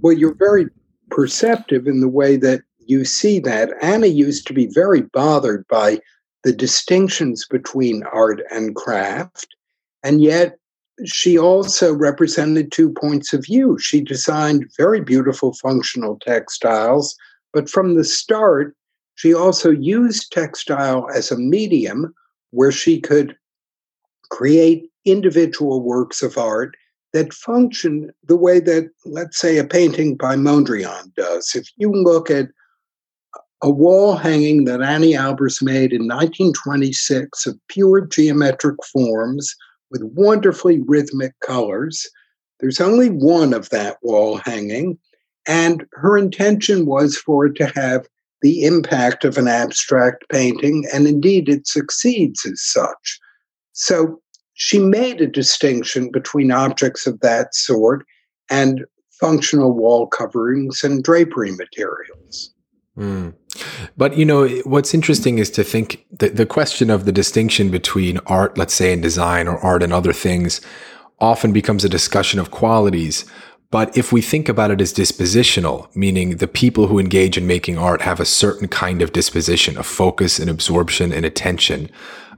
Well, 0.00 0.14
you're 0.14 0.36
very 0.36 0.68
perceptive 1.10 1.86
in 1.86 2.00
the 2.00 2.08
way 2.08 2.36
that 2.36 2.62
you 2.90 3.04
see 3.04 3.38
that. 3.38 3.70
Anni 3.80 4.08
used 4.08 4.46
to 4.48 4.52
be 4.52 4.66
very 4.66 5.02
bothered 5.02 5.66
by 5.68 6.00
the 6.42 6.52
distinctions 6.52 7.46
between 7.48 8.02
art 8.12 8.42
and 8.50 8.74
craft. 8.74 9.46
And 10.02 10.22
yet, 10.22 10.56
she 11.06 11.38
also 11.38 11.94
represented 11.94 12.72
two 12.72 12.90
points 12.90 13.32
of 13.32 13.44
view. 13.44 13.78
She 13.78 14.00
designed 14.00 14.70
very 14.76 15.00
beautiful 15.00 15.54
functional 15.54 16.18
textiles, 16.18 17.16
but 17.52 17.70
from 17.70 17.94
the 17.94 18.04
start, 18.04 18.76
she 19.14 19.32
also 19.32 19.70
used 19.70 20.32
textile 20.32 21.08
as 21.14 21.30
a 21.30 21.38
medium 21.38 22.14
where 22.50 22.72
she 22.72 23.00
could 23.00 23.36
create 24.30 24.90
individual 25.04 25.82
works 25.82 26.22
of 26.22 26.36
art 26.36 26.74
that 27.12 27.32
function 27.32 28.10
the 28.24 28.36
way 28.36 28.60
that, 28.60 28.90
let's 29.04 29.38
say, 29.38 29.58
a 29.58 29.64
painting 29.64 30.16
by 30.16 30.36
Mondrian 30.36 31.14
does. 31.14 31.54
If 31.54 31.68
you 31.76 31.92
look 31.92 32.30
at 32.30 32.48
a 33.62 33.70
wall 33.70 34.16
hanging 34.16 34.64
that 34.64 34.80
Anni 34.82 35.12
Albers 35.12 35.62
made 35.62 35.92
in 35.92 36.06
1926 36.06 37.46
of 37.46 37.58
pure 37.68 38.00
geometric 38.00 38.76
forms 38.84 39.54
with 39.90 40.02
wonderfully 40.02 40.80
rhythmic 40.86 41.38
colors. 41.40 42.08
There's 42.60 42.80
only 42.80 43.08
one 43.08 43.52
of 43.52 43.68
that 43.70 43.98
wall 44.02 44.36
hanging, 44.36 44.98
and 45.46 45.84
her 45.92 46.16
intention 46.16 46.86
was 46.86 47.16
for 47.16 47.46
it 47.46 47.56
to 47.56 47.66
have 47.74 48.06
the 48.42 48.64
impact 48.64 49.24
of 49.24 49.36
an 49.36 49.48
abstract 49.48 50.24
painting, 50.30 50.86
and 50.92 51.06
indeed 51.06 51.48
it 51.48 51.66
succeeds 51.66 52.46
as 52.46 52.62
such. 52.62 53.20
So 53.72 54.22
she 54.54 54.78
made 54.78 55.20
a 55.20 55.26
distinction 55.26 56.10
between 56.10 56.50
objects 56.50 57.06
of 57.06 57.20
that 57.20 57.54
sort 57.54 58.06
and 58.48 58.84
functional 59.10 59.72
wall 59.72 60.06
coverings 60.06 60.82
and 60.82 61.04
drapery 61.04 61.52
materials. 61.52 62.54
Mm. 62.98 63.34
But 63.96 64.16
you 64.16 64.24
know 64.24 64.48
what's 64.64 64.94
interesting 64.94 65.38
is 65.38 65.50
to 65.50 65.64
think 65.64 66.04
that 66.18 66.36
the 66.36 66.46
question 66.46 66.90
of 66.90 67.04
the 67.04 67.12
distinction 67.12 67.70
between 67.70 68.18
art, 68.26 68.56
let's 68.58 68.74
say, 68.74 68.92
and 68.92 69.02
design, 69.02 69.48
or 69.48 69.58
art 69.58 69.82
and 69.82 69.92
other 69.92 70.12
things, 70.12 70.60
often 71.18 71.52
becomes 71.52 71.84
a 71.84 71.88
discussion 71.88 72.40
of 72.40 72.50
qualities. 72.50 73.24
But 73.70 73.96
if 73.96 74.12
we 74.12 74.20
think 74.20 74.48
about 74.48 74.72
it 74.72 74.80
as 74.80 74.92
dispositional, 74.92 75.94
meaning 75.94 76.38
the 76.38 76.48
people 76.48 76.88
who 76.88 76.98
engage 76.98 77.38
in 77.38 77.46
making 77.46 77.78
art 77.78 78.02
have 78.02 78.18
a 78.18 78.24
certain 78.24 78.66
kind 78.66 79.00
of 79.00 79.12
disposition, 79.12 79.78
of 79.78 79.86
focus 79.86 80.40
and 80.40 80.50
absorption 80.50 81.12
and 81.12 81.24
attention, 81.24 81.88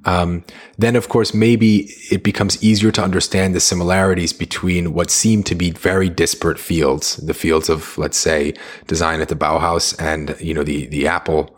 um, 0.04 0.44
then 0.78 0.96
of 0.96 1.08
course 1.08 1.32
maybe 1.34 1.90
it 2.10 2.22
becomes 2.22 2.62
easier 2.62 2.90
to 2.92 3.02
understand 3.02 3.54
the 3.54 3.60
similarities 3.60 4.32
between 4.32 4.94
what 4.94 5.10
seem 5.10 5.42
to 5.44 5.54
be 5.54 5.70
very 5.70 6.08
disparate 6.08 6.58
fields, 6.58 7.16
the 7.16 7.34
fields 7.34 7.68
of 7.68 7.96
let's 7.98 8.18
say 8.18 8.54
design 8.86 9.20
at 9.20 9.28
the 9.28 9.36
Bauhaus 9.36 9.94
and 10.00 10.36
you 10.40 10.54
know 10.54 10.64
the 10.64 10.86
the 10.86 11.06
Apple 11.06 11.56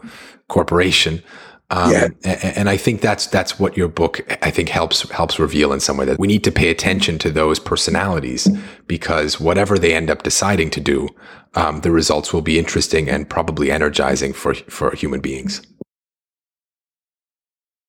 Corporation. 0.48 1.22
Um, 1.70 1.90
yeah. 1.90 2.08
and, 2.24 2.68
I 2.68 2.76
think 2.76 3.00
that's 3.00 3.26
that's 3.26 3.58
what 3.58 3.74
your 3.74 3.88
book 3.88 4.20
I 4.42 4.50
think 4.50 4.68
helps 4.68 5.08
helps 5.10 5.38
reveal 5.38 5.72
in 5.72 5.80
some 5.80 5.96
way 5.96 6.04
that 6.04 6.18
we 6.20 6.28
need 6.28 6.44
to 6.44 6.52
pay 6.52 6.68
attention 6.68 7.18
to 7.20 7.30
those 7.30 7.58
personalities 7.58 8.46
because 8.86 9.40
whatever 9.40 9.78
they 9.78 9.94
end 9.94 10.10
up 10.10 10.22
deciding 10.22 10.68
to 10.70 10.80
do, 10.80 11.08
um, 11.54 11.80
the 11.80 11.90
results 11.90 12.34
will 12.34 12.42
be 12.42 12.58
interesting 12.58 13.08
and 13.08 13.28
probably 13.30 13.70
energizing 13.70 14.34
for 14.34 14.54
for 14.54 14.94
human 14.94 15.20
beings. 15.20 15.62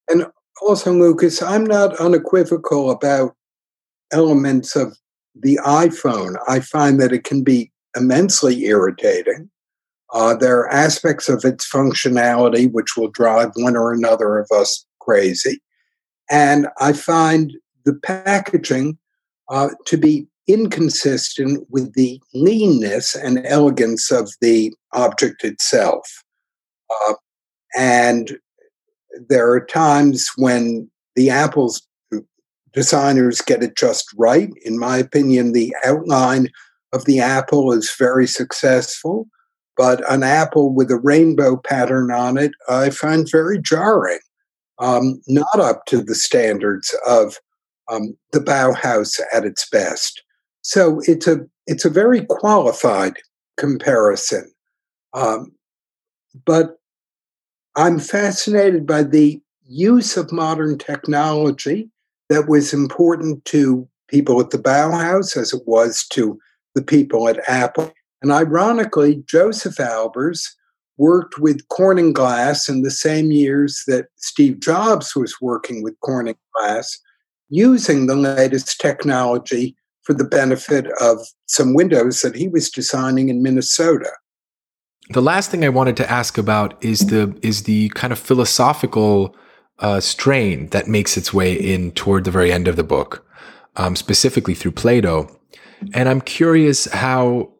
And 0.07 0.27
also, 0.61 0.93
Lucas, 0.93 1.41
I'm 1.41 1.65
not 1.65 1.99
unequivocal 1.99 2.91
about 2.91 3.35
elements 4.11 4.75
of 4.75 4.97
the 5.35 5.59
iPhone. 5.65 6.35
I 6.47 6.59
find 6.59 6.99
that 7.01 7.11
it 7.11 7.23
can 7.23 7.43
be 7.43 7.71
immensely 7.95 8.63
irritating. 8.65 9.49
Uh, 10.13 10.35
there 10.35 10.59
are 10.59 10.71
aspects 10.71 11.27
of 11.27 11.43
its 11.43 11.69
functionality 11.69 12.71
which 12.71 12.95
will 12.95 13.09
drive 13.09 13.51
one 13.55 13.75
or 13.75 13.91
another 13.91 14.37
of 14.37 14.47
us 14.55 14.85
crazy. 14.99 15.61
And 16.29 16.67
I 16.79 16.93
find 16.93 17.53
the 17.83 17.93
packaging 17.93 18.97
uh, 19.49 19.69
to 19.85 19.97
be 19.97 20.27
inconsistent 20.47 21.65
with 21.69 21.93
the 21.93 22.21
leanness 22.33 23.15
and 23.15 23.45
elegance 23.45 24.11
of 24.11 24.31
the 24.41 24.73
object 24.93 25.43
itself. 25.43 26.23
Uh, 26.89 27.13
and 27.75 28.37
there 29.29 29.51
are 29.51 29.65
times 29.65 30.29
when 30.37 30.89
the 31.15 31.29
apples 31.29 31.87
designers 32.75 33.41
get 33.41 33.63
it 33.63 33.75
just 33.77 34.13
right. 34.17 34.49
In 34.63 34.77
my 34.77 34.97
opinion, 34.97 35.53
the 35.53 35.73
outline 35.85 36.49
of 36.93 37.05
the 37.05 37.19
apple 37.19 37.71
is 37.71 37.95
very 37.97 38.27
successful, 38.27 39.27
but 39.77 40.09
an 40.11 40.23
apple 40.23 40.73
with 40.73 40.91
a 40.91 40.97
rainbow 40.97 41.55
pattern 41.55 42.11
on 42.11 42.37
it, 42.37 42.51
I 42.69 42.89
find 42.89 43.29
very 43.31 43.59
jarring, 43.61 44.19
um, 44.79 45.21
not 45.27 45.59
up 45.59 45.85
to 45.85 46.03
the 46.03 46.15
standards 46.15 46.93
of 47.07 47.37
um, 47.91 48.17
the 48.33 48.39
Bauhaus 48.39 49.19
at 49.33 49.45
its 49.45 49.67
best. 49.69 50.21
So 50.61 50.99
it's 51.03 51.27
a 51.27 51.39
it's 51.67 51.85
a 51.85 51.89
very 51.89 52.25
qualified 52.25 53.17
comparison, 53.57 54.51
um, 55.13 55.51
but 56.45 56.77
I'm 57.75 57.99
fascinated 57.99 58.87
by 58.87 59.03
the 59.03 59.41
use 59.65 60.15
of 60.15 60.31
modern 60.31 60.77
technology 60.77 61.89
that 62.29 62.47
was 62.47 62.73
important 62.73 63.43
to 63.45 63.87
people 64.07 64.39
at 64.39 64.51
the 64.51 64.57
Bauhaus 64.57 65.35
as 65.35 65.51
it 65.51 65.61
was 65.65 66.05
to 66.11 66.39
the 66.73 66.81
people 66.81 67.27
at 67.27 67.49
Apple. 67.49 67.91
And 68.21 68.31
ironically, 68.31 69.23
Josef 69.27 69.75
Albers 69.75 70.47
worked 70.97 71.37
with 71.37 71.67
Corning 71.67 72.13
Glass 72.13 72.69
in 72.69 72.81
the 72.81 72.91
same 72.91 73.31
years 73.31 73.83
that 73.87 74.05
Steve 74.15 74.61
Jobs 74.61 75.15
was 75.15 75.35
working 75.41 75.83
with 75.83 75.99
Corning 75.99 76.37
Glass, 76.55 76.97
using 77.49 78.07
the 78.07 78.15
latest 78.15 78.79
technology 78.79 79.75
for 80.03 80.13
the 80.13 80.23
benefit 80.23 80.87
of 81.01 81.19
some 81.47 81.73
windows 81.73 82.21
that 82.21 82.35
he 82.35 82.47
was 82.47 82.69
designing 82.69 83.27
in 83.27 83.43
Minnesota. 83.43 84.11
The 85.09 85.21
last 85.21 85.51
thing 85.51 85.63
I 85.63 85.69
wanted 85.69 85.97
to 85.97 86.09
ask 86.09 86.37
about 86.37 86.83
is 86.83 87.07
the 87.07 87.37
is 87.41 87.63
the 87.63 87.89
kind 87.89 88.11
of 88.11 88.19
philosophical 88.19 89.35
uh, 89.79 89.99
strain 89.99 90.67
that 90.69 90.87
makes 90.87 91.17
its 91.17 91.33
way 91.33 91.53
in 91.53 91.91
toward 91.91 92.23
the 92.23 92.31
very 92.31 92.51
end 92.51 92.67
of 92.67 92.75
the 92.75 92.83
book, 92.83 93.25
um, 93.75 93.95
specifically 93.95 94.55
through 94.55 94.71
Plato. 94.71 95.29
And 95.93 96.09
I'm 96.09 96.21
curious 96.21 96.85
how, 96.85 97.51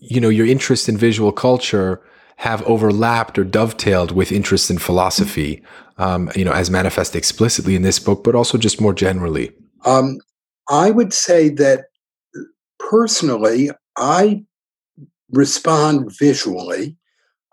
you 0.00 0.20
know, 0.20 0.28
your 0.28 0.46
interest 0.46 0.88
in 0.88 0.96
visual 0.96 1.32
culture 1.32 2.00
have 2.36 2.62
overlapped 2.62 3.38
or 3.38 3.44
dovetailed 3.44 4.12
with 4.12 4.30
interest 4.30 4.70
in 4.70 4.78
philosophy, 4.78 5.62
um, 5.98 6.30
you 6.36 6.44
know, 6.44 6.52
as 6.52 6.70
manifest 6.70 7.16
explicitly 7.16 7.74
in 7.74 7.82
this 7.82 7.98
book, 7.98 8.22
but 8.22 8.34
also 8.34 8.56
just 8.56 8.80
more 8.80 8.94
generally. 8.94 9.50
Um, 9.84 10.18
I 10.70 10.90
would 10.90 11.12
say 11.12 11.48
that 11.50 11.86
personally, 12.78 13.70
I 13.96 14.44
respond 15.32 16.10
visually 16.18 16.96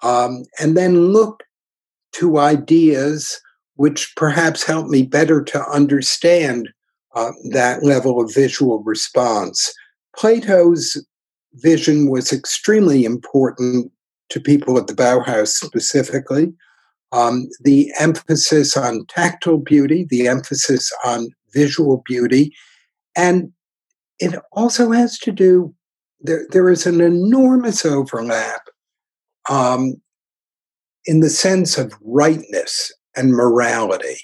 um, 0.01 0.43
and 0.59 0.77
then 0.77 1.11
look 1.11 1.43
to 2.13 2.37
ideas 2.37 3.41
which 3.75 4.13
perhaps 4.15 4.63
help 4.63 4.87
me 4.87 5.01
better 5.03 5.41
to 5.43 5.67
understand 5.67 6.69
uh, 7.15 7.31
that 7.49 7.83
level 7.83 8.21
of 8.21 8.33
visual 8.33 8.83
response. 8.83 9.73
Plato's 10.15 11.03
vision 11.55 12.09
was 12.09 12.31
extremely 12.31 13.05
important 13.05 13.91
to 14.29 14.39
people 14.39 14.77
at 14.77 14.87
the 14.87 14.93
Bauhaus 14.93 15.49
specifically. 15.49 16.53
Um, 17.11 17.47
the 17.61 17.91
emphasis 17.99 18.75
on 18.75 19.05
tactile 19.07 19.59
beauty, 19.59 20.05
the 20.09 20.27
emphasis 20.27 20.91
on 21.05 21.29
visual 21.53 22.01
beauty, 22.05 22.51
and 23.15 23.51
it 24.19 24.35
also 24.51 24.91
has 24.91 25.19
to 25.19 25.31
do, 25.31 25.73
there, 26.23 26.47
there 26.49 26.69
is 26.69 26.87
an 26.87 27.01
enormous 27.01 27.85
overlap 27.85 28.61
um, 29.49 29.95
in 31.05 31.19
the 31.19 31.29
sense 31.29 31.77
of 31.77 31.93
rightness 32.01 32.91
and 33.15 33.33
morality. 33.33 34.17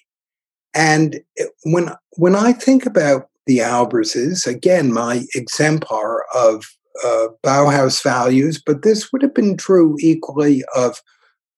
And 0.74 1.22
when 1.66 1.92
when 2.18 2.36
I 2.36 2.54
think 2.54 2.86
about 2.86 3.28
the 3.46 3.62
Alberses, 3.62 4.48
again, 4.48 4.94
my 4.94 5.24
exemplar 5.36 6.24
of 6.34 6.66
uh, 7.04 7.28
Bauhaus 7.44 8.02
values, 8.04 8.62
but 8.64 8.84
this 8.84 9.12
would 9.12 9.22
have 9.22 9.34
been 9.34 9.58
true 9.58 9.96
equally 10.00 10.64
of 10.76 11.02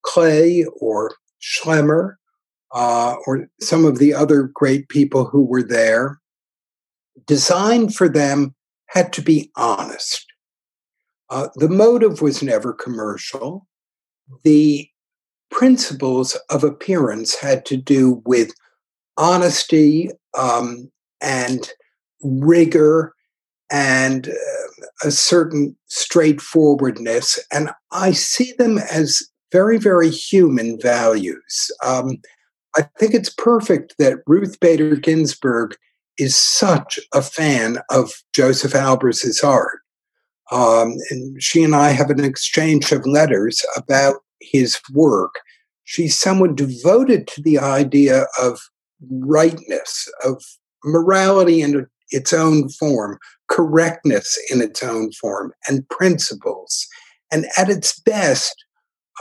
Klee 0.06 0.66
or 0.80 1.14
Schlemmer 1.42 2.16
uh, 2.74 3.16
or 3.28 3.50
some 3.60 3.86
of 3.86 4.00
the 4.00 4.14
other 4.14 4.50
great 4.54 4.88
people 4.90 5.26
who 5.26 5.44
were 5.44 5.64
there. 5.64 6.20
Design 7.28 7.90
for 7.90 8.08
them 8.08 8.56
had 8.88 9.14
to 9.14 9.22
be 9.22 9.52
honest. 9.56 10.31
Uh, 11.32 11.48
the 11.56 11.70
motive 11.70 12.22
was 12.22 12.44
never 12.44 12.74
commercial. 12.74 13.66
The 14.44 14.88
principles 15.50 16.38
of 16.50 16.64
appearance 16.64 17.36
had 17.36 17.66
to 17.68 17.78
do 17.78 18.22
with 18.26 18.54
honesty 19.18 20.10
um, 20.38 20.92
and 21.22 21.72
rigor 22.22 23.14
and 23.72 24.28
uh, 24.28 24.86
a 25.08 25.12
certain 25.12 25.76
straightforwardness. 25.88 27.40
And 27.52 27.72
I 27.92 28.12
see 28.12 28.54
them 28.58 28.78
as 28.78 29.22
very, 29.52 29.78
very 29.78 30.10
human 30.10 30.80
values. 30.80 31.72
Um, 31.84 32.18
I 32.78 32.84
think 33.00 33.14
it's 33.14 33.34
perfect 33.34 33.96
that 34.00 34.20
Ruth 34.28 34.60
Bader 34.60 34.96
Ginsburg 34.96 35.76
is 36.18 36.38
such 36.38 37.00
a 37.14 37.22
fan 37.22 37.80
of 37.90 38.12
Josef 38.34 38.74
Albers' 38.74 39.44
art. 39.44 39.81
Um, 40.52 40.96
and 41.10 41.42
she 41.42 41.64
and 41.64 41.76
I 41.76 41.92
have 41.92 42.10
an 42.10 42.24
exchange 42.24 42.92
of 42.92 43.06
letters 43.06 43.66
about 43.78 44.18
his 44.42 44.80
work. 44.94 45.36
She's 45.86 46.18
someone 46.18 46.56
devoted 46.56 47.28
to 47.28 47.42
the 47.42 47.58
idea 47.58 48.26
of 48.42 48.60
rightness, 49.10 50.10
of 50.26 50.44
morality 50.84 51.62
in 51.62 51.88
its 52.10 52.34
own 52.34 52.70
form, 52.70 53.18
correctness 53.50 54.38
in 54.50 54.62
its 54.62 54.84
own 54.84 55.12
form, 55.14 55.54
and 55.68 55.88
principles. 55.90 56.88
And 57.32 57.46
at 57.58 57.70
its 57.70 58.00
best, 58.00 58.54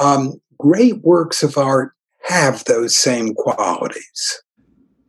um, 0.01 0.41
great 0.59 1.03
works 1.03 1.43
of 1.43 1.57
art 1.57 1.93
have 2.25 2.65
those 2.65 2.97
same 2.97 3.35
qualities. 3.35 4.43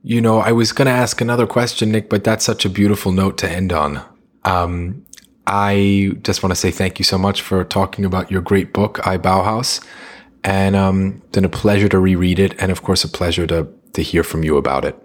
You 0.03 0.21
know, 0.21 0.39
I 0.39 0.51
was 0.51 0.71
going 0.71 0.87
to 0.87 0.91
ask 0.91 1.21
another 1.21 1.45
question, 1.45 1.91
Nick, 1.91 2.09
but 2.09 2.23
that's 2.23 2.45
such 2.45 2.65
a 2.65 2.69
beautiful 2.69 3.11
note 3.11 3.37
to 3.39 3.49
end 3.49 3.71
on. 3.71 4.01
Um, 4.43 5.05
I 5.47 6.13
just 6.21 6.43
want 6.43 6.51
to 6.51 6.55
say 6.55 6.71
thank 6.71 6.99
you 6.99 7.05
so 7.05 7.17
much 7.17 7.41
for 7.41 7.63
talking 7.63 8.05
about 8.05 8.31
your 8.31 8.41
great 8.41 8.73
book, 8.73 8.97
iBauhaus. 8.99 9.85
And 10.43 10.75
um, 10.75 11.21
been 11.31 11.45
a 11.45 11.49
pleasure 11.49 11.89
to 11.89 11.99
reread 11.99 12.39
it, 12.39 12.59
and 12.59 12.71
of 12.71 12.81
course, 12.81 13.03
a 13.03 13.07
pleasure 13.07 13.45
to 13.47 13.67
to 13.93 14.01
hear 14.01 14.23
from 14.23 14.43
you 14.43 14.57
about 14.57 14.85
it. 14.85 14.95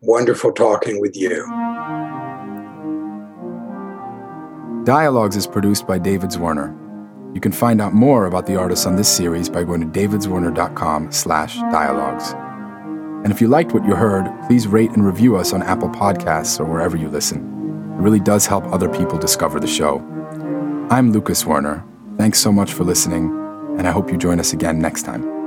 Wonderful 0.00 0.52
talking 0.52 1.00
with 1.00 1.16
you. 1.16 1.44
Dialogues 4.84 5.36
is 5.36 5.46
produced 5.46 5.86
by 5.86 5.98
David 5.98 6.30
Zwirner. 6.30 6.74
You 7.34 7.40
can 7.40 7.52
find 7.52 7.80
out 7.80 7.92
more 7.92 8.26
about 8.26 8.46
the 8.46 8.56
artists 8.56 8.86
on 8.86 8.96
this 8.96 9.08
series 9.08 9.48
by 9.48 9.62
going 9.62 9.80
to 9.80 9.86
davidzwirner.com 9.86 11.12
slash 11.12 11.56
dialogues. 11.70 12.32
And 13.22 13.30
if 13.30 13.40
you 13.40 13.48
liked 13.48 13.72
what 13.72 13.84
you 13.84 13.94
heard, 13.94 14.26
please 14.46 14.66
rate 14.66 14.90
and 14.92 15.04
review 15.04 15.36
us 15.36 15.52
on 15.52 15.62
Apple 15.62 15.90
Podcasts 15.90 16.58
or 16.58 16.64
wherever 16.64 16.96
you 16.96 17.08
listen. 17.08 17.59
Really 18.00 18.18
does 18.18 18.46
help 18.46 18.64
other 18.72 18.88
people 18.88 19.18
discover 19.18 19.60
the 19.60 19.66
show. 19.66 19.98
I'm 20.90 21.12
Lucas 21.12 21.44
Zwirner. 21.44 21.84
Thanks 22.16 22.40
so 22.40 22.50
much 22.50 22.72
for 22.72 22.82
listening, 22.82 23.26
and 23.78 23.86
I 23.86 23.90
hope 23.90 24.10
you 24.10 24.16
join 24.16 24.40
us 24.40 24.54
again 24.54 24.78
next 24.78 25.02
time. 25.02 25.39